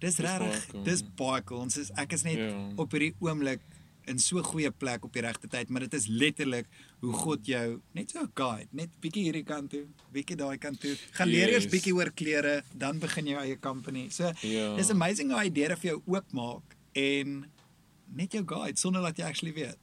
dis 0.00 0.18
regtig, 0.18 0.84
dis 0.84 1.02
baie 1.16 1.42
cool. 1.48 1.60
Ons 1.66 1.76
is 1.76 1.90
ek 1.96 2.12
is 2.12 2.22
net 2.24 2.38
Ja. 2.38 2.52
op 2.76 2.92
hierdie 2.92 3.14
oomblik 3.20 3.60
in 4.06 4.18
so 4.18 4.38
'n 4.38 4.44
goeie 4.44 4.70
plek 4.70 5.04
op 5.04 5.12
die 5.12 5.22
regte 5.22 5.48
tyd, 5.48 5.68
maar 5.68 5.80
dit 5.80 5.94
is 5.94 6.06
letterlik 6.06 6.66
hoe 7.00 7.12
God 7.12 7.44
jou 7.46 7.80
net 7.94 8.10
so 8.10 8.28
guide, 8.34 8.68
net 8.72 8.88
bietjie 9.00 9.24
hierdie 9.24 9.44
kant 9.44 9.70
toe, 9.70 9.86
bietjie 10.12 10.36
daai 10.36 10.58
kant 10.58 10.80
toe. 10.80 10.94
Gaan 11.12 11.28
leer 11.28 11.48
eers 11.48 11.64
Yes. 11.64 11.72
bietjie 11.72 11.92
oor 11.94 12.10
klere, 12.14 12.62
dan 12.76 12.98
begin 13.00 13.26
jou 13.26 13.38
eie 13.40 13.56
company. 13.58 14.08
So 14.10 14.32
Ja. 14.42 14.76
dis 14.76 14.90
amazing 14.90 15.30
hoe 15.32 15.40
hy 15.40 15.50
deure 15.50 15.76
vir 15.76 15.90
jou 15.90 16.02
oopmaak 16.06 16.62
en 16.94 17.50
net 18.14 18.32
jou 18.32 18.44
guide 18.46 18.78
sonder 18.78 19.02
dat 19.02 19.16
jy 19.18 19.24
actually 19.24 19.54
weet. 19.54 19.78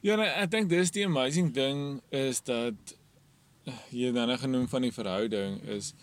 Ja, 0.00 0.16
nee, 0.16 0.28
ek 0.28 0.50
dink 0.50 0.68
dis 0.70 0.90
die 0.94 1.04
amazing 1.06 1.52
ding 1.54 2.00
is 2.14 2.40
dat 2.46 2.94
eh, 3.66 3.74
jy 3.90 4.12
dan 4.12 4.28
nou 4.30 4.38
genoem 4.38 4.68
van 4.68 4.82
die 4.86 4.92
verhouding 4.94 5.60
is 5.74 5.94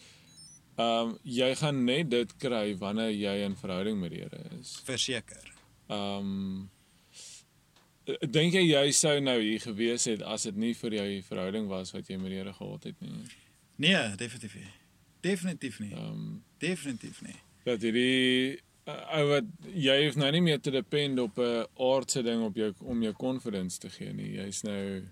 ehm 0.75 1.09
um, 1.09 1.17
jy 1.23 1.53
gaan 1.55 1.83
net 1.87 2.09
dit 2.11 2.33
kry 2.37 2.73
wanneer 2.77 3.13
jy 3.15 3.35
in 3.45 3.53
verhouding 3.55 3.99
met 3.99 4.11
die 4.11 4.19
Here 4.25 4.41
is. 4.59 4.73
Verseker. 4.83 5.51
Ehm 5.87 6.17
um, 6.19 6.69
dink 8.29 8.53
jy 8.53 8.61
jy 8.67 8.91
sou 8.93 9.15
nou 9.23 9.37
hier 9.41 9.61
gewees 9.63 10.03
het 10.05 10.21
as 10.21 10.43
dit 10.45 10.57
nie 10.61 10.73
vir 10.77 10.93
jou 10.99 11.07
verhouding 11.29 11.69
was 11.71 11.93
wat 11.95 12.09
jy 12.11 12.17
met 12.21 12.29
die 12.33 12.41
Here 12.41 12.53
gehad 12.53 12.83
het 12.91 12.99
nie? 13.01 13.23
Nee, 13.81 14.03
definitief 14.19 14.55
nie. 14.59 14.73
Definitief 15.25 15.79
nie. 15.79 15.93
Ehm 15.95 16.11
um, 16.11 16.43
Definitief 16.59 17.21
nie. 17.21 17.39
dat 17.65 17.81
hierdie 17.81 18.59
uh, 18.87 19.19
ou 19.19 19.27
wat 19.29 19.51
jy 19.73 19.97
hoef 20.05 20.15
nou 20.15 20.31
nie 20.31 20.41
meer 20.41 20.61
te 20.61 20.71
depend 20.71 21.19
op 21.19 21.37
'n 21.39 21.65
aardse 21.75 22.23
ding 22.23 22.43
op 22.43 22.55
jou 22.55 22.73
om 22.79 23.01
jou 23.01 23.13
confidence 23.13 23.79
te 23.79 23.89
gee 23.89 24.13
nie. 24.13 24.31
Jy's 24.37 24.61
nou 24.63 25.03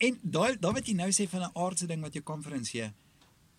En 0.00 0.16
daai 0.22 0.56
daai 0.56 0.72
wat 0.78 0.88
jy 0.88 0.94
nou 0.96 1.10
sê 1.12 1.28
van 1.28 1.42
'n 1.44 1.52
aardse 1.52 1.86
ding 1.86 2.00
wat 2.00 2.14
jy 2.14 2.22
konferensie. 2.22 2.92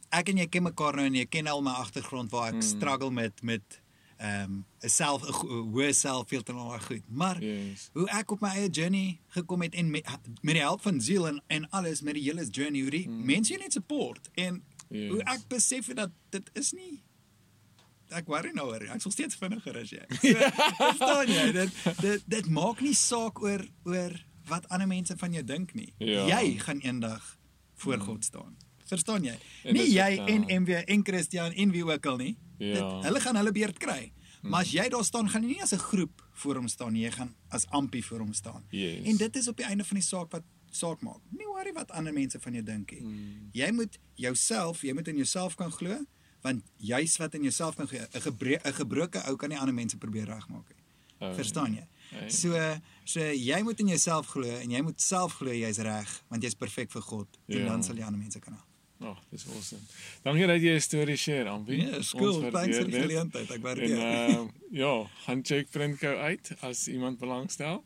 Ek 0.10 0.30
en 0.30 0.38
jy 0.38 0.47
ken 0.47 0.63
mekaar 0.63 0.95
nou 0.95 1.06
en 1.06 1.15
jy 1.15 1.25
ken 1.25 1.47
al 1.47 1.62
my 1.62 1.71
agtergrond 1.71 2.32
waar 2.32 2.47
ek 2.47 2.62
mm. 2.62 2.62
struggle 2.62 3.12
met 3.12 3.41
met 3.41 3.82
ehm 4.17 4.43
um, 4.43 4.65
'n 4.84 4.89
self 4.89 5.21
'n 5.23 5.34
hoë 5.73 5.93
selfbeeld 5.93 6.49
en 6.49 6.56
al 6.56 6.69
daai 6.69 6.80
goed. 6.80 7.06
Maar 7.10 7.43
yes. 7.43 7.89
hoe 7.93 8.10
ek 8.10 8.32
op 8.32 8.41
my 8.41 8.49
eie 8.49 8.69
journey 8.69 9.19
gekom 9.27 9.62
het 9.62 9.73
en 9.73 9.89
met, 9.89 10.06
met 10.41 10.54
die 10.54 10.63
hulp 10.63 10.82
van 10.82 11.01
Ziel 11.01 11.27
en 11.27 11.41
en 11.47 11.69
alles 11.69 12.01
met 12.01 12.13
die 12.13 12.23
hele 12.23 12.45
journey 12.45 12.82
hoe 12.82 12.89
die 12.89 13.08
mm. 13.10 13.25
mense 13.25 13.54
jou 13.54 13.62
net 13.62 13.73
support 13.73 14.30
en 14.34 14.63
yes. 14.89 15.12
hoe 15.12 15.23
ek 15.23 15.47
besef 15.47 15.88
het 15.88 15.95
dat 15.95 16.12
dit 16.30 16.49
is 16.54 16.71
nie 16.71 17.04
ek 18.12 18.28
worry 18.28 18.52
nou 18.54 18.67
oor. 18.71 18.84
Ek 18.93 19.02
sal 19.02 19.12
steeds 19.12 19.36
vinniger 19.39 19.78
as 19.82 19.89
jy. 19.93 20.06
So, 20.21 20.34
verstaan 20.78 21.28
jy? 21.32 21.52
Dit 21.52 21.71
dit 22.02 22.24
dit 22.28 22.50
maak 22.50 22.82
nie 22.82 22.93
saak 22.97 23.41
oor 23.41 23.63
oor 23.86 24.17
wat 24.50 24.67
ander 24.69 24.88
mense 24.88 25.15
van 25.17 25.34
jou 25.34 25.43
dink 25.43 25.74
nie. 25.78 25.93
Ja. 25.97 26.26
Jy 26.28 26.58
gaan 26.60 26.80
eendag 26.84 27.38
voor 27.84 28.00
God 28.00 28.26
staan. 28.26 28.58
Verstaan 28.86 29.24
jy? 29.24 29.36
En 29.63 29.74
Nie 29.74 29.86
jy 29.93 30.10
ja. 30.17 30.26
en 30.28 30.43
MW 30.63 30.82
en 30.86 31.04
Christian 31.06 31.52
en 31.54 31.71
wie 31.71 31.86
ook 31.86 32.06
al 32.06 32.17
nie. 32.17 32.34
Ja. 32.58 32.74
Dit, 32.74 33.06
hulle 33.08 33.19
gaan 33.24 33.36
hulle 33.39 33.52
beurt 33.52 33.78
kry. 33.80 34.12
Maar 34.41 34.65
as 34.65 34.71
jy 34.74 34.88
daar 34.89 35.04
staan, 35.06 35.30
gaan 35.30 35.43
jy 35.45 35.54
nie 35.56 35.62
as 35.63 35.71
'n 35.74 35.78
groep 35.80 36.21
voor 36.41 36.56
hom 36.56 36.67
staan 36.67 36.93
nie, 36.93 37.04
jy 37.06 37.12
gaan 37.12 37.36
as 37.50 37.65
ampie 37.69 38.02
voor 38.06 38.19
hom 38.19 38.34
staan. 38.34 38.65
Yes. 38.69 39.06
En 39.06 39.17
dit 39.17 39.36
is 39.36 39.47
op 39.47 39.58
die 39.58 39.65
einde 39.65 39.84
van 39.84 39.95
die 39.97 40.04
saak 40.06 40.32
wat 40.32 40.43
saak 40.71 41.02
maak. 41.02 41.21
Nie 41.30 41.45
worry 41.45 41.74
wat 41.74 41.91
ander 41.91 42.13
mense 42.13 42.39
van 42.39 42.54
jou 42.54 42.63
dink 42.63 42.91
nie. 42.91 43.02
Mm. 43.02 43.50
Jy 43.54 43.71
moet 43.71 44.00
jouself, 44.15 44.82
jy 44.82 44.93
moet 44.93 45.08
in 45.08 45.15
jouself 45.15 45.56
kan 45.56 45.71
glo, 45.71 45.97
want 46.41 46.63
jy's 46.77 47.17
wat 47.17 47.34
in 47.36 47.43
jouself 47.43 47.75
kan 47.75 47.88
glo. 47.88 47.99
'n 47.99 48.21
gebre 48.21 48.60
'n 48.63 48.73
gebroke 48.73 49.21
ou 49.27 49.36
kan 49.36 49.49
nie 49.49 49.58
ander 49.58 49.73
mense 49.73 49.97
probeer 49.97 50.25
regmaak 50.25 50.67
nie. 50.69 50.80
Oh, 51.19 51.34
Verstaan 51.36 51.73
jy? 51.73 51.86
nee. 52.12 52.30
So 52.30 52.58
so 53.06 53.19
jy 53.19 53.62
moet 53.63 53.80
in 53.80 53.88
jouself 53.88 54.27
glo 54.27 54.47
en 54.49 54.69
jy 54.71 54.82
moet 54.82 55.01
self 55.01 55.34
glo 55.34 55.51
jy's 55.51 55.77
reg, 55.77 56.23
want 56.30 56.43
jy's 56.43 56.56
perfek 56.56 56.91
vir 56.91 57.01
God 57.01 57.27
en 57.47 57.58
Ja. 57.58 57.65
dan 57.67 57.84
sal 57.84 57.95
jy 57.95 58.04
ander 58.04 58.19
mense 58.19 58.39
kan 58.39 58.54
help. 58.54 58.65
Ag, 59.01 59.08
oh, 59.08 59.17
dis 59.32 59.45
awesome. 59.47 59.82
Dankie 60.23 60.45
dat 60.47 60.62
jy 60.62 60.75
'n 60.75 60.80
storie 60.82 61.15
share, 61.17 61.49
Ampi. 61.49 61.73
Ja, 61.82 61.97
Ons 61.97 62.12
cool. 62.12 62.51
Thanks 62.51 62.77
vir 62.77 62.86
die 62.86 62.99
geleentheid. 63.01 63.49
Ek 63.49 63.56
En 63.58 63.62
waardeer. 63.62 64.30
uh, 64.30 64.47
ja, 64.71 65.08
gaan 65.25 65.43
check 65.43 65.69
Printco 65.71 66.08
uit 66.17 66.51
as 66.62 66.88
iemand 66.88 67.17
belangstel. 67.19 67.84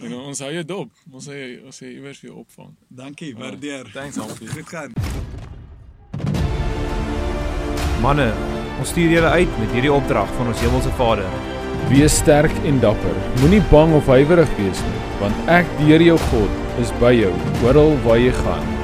En 0.00 0.12
ons 0.12 0.38
hou 0.40 0.52
jou 0.52 0.64
dop. 0.64 0.90
Ons 1.12 1.26
sê 1.28 1.62
ons 1.64 1.76
sê 1.82 1.86
iewers 1.94 2.18
vir 2.18 2.30
jou 2.30 2.38
opvang. 2.40 2.74
Dankie, 2.88 3.34
waardeer. 3.36 3.90
Thanks, 3.92 4.18
Ampi. 4.18 4.46
Goed 4.46 4.68
gaan. 4.68 4.92
Manne, 8.06 8.28
ons 8.78 8.86
stuur 8.92 9.10
julle 9.16 9.30
uit 9.34 9.54
met 9.58 9.72
hierdie 9.74 9.90
opdrag 9.90 10.28
van 10.36 10.52
ons 10.52 10.60
hemelse 10.62 10.92
Vader. 10.94 11.32
Wees 11.90 12.20
sterk 12.20 12.54
en 12.70 12.78
dapper. 12.84 13.18
Moenie 13.40 13.58
bang 13.72 13.96
of 13.98 14.06
huiwerig 14.06 14.52
wees 14.60 14.84
nie, 14.86 15.02
want 15.18 15.50
ek, 15.50 15.66
die 15.80 15.90
Here 15.90 16.12
jou 16.12 16.18
God, 16.28 16.64
is 16.78 16.94
by 17.02 17.10
jou 17.16 17.34
oral 17.66 17.96
waar 18.06 18.22
jy 18.22 18.30
gaan. 18.44 18.75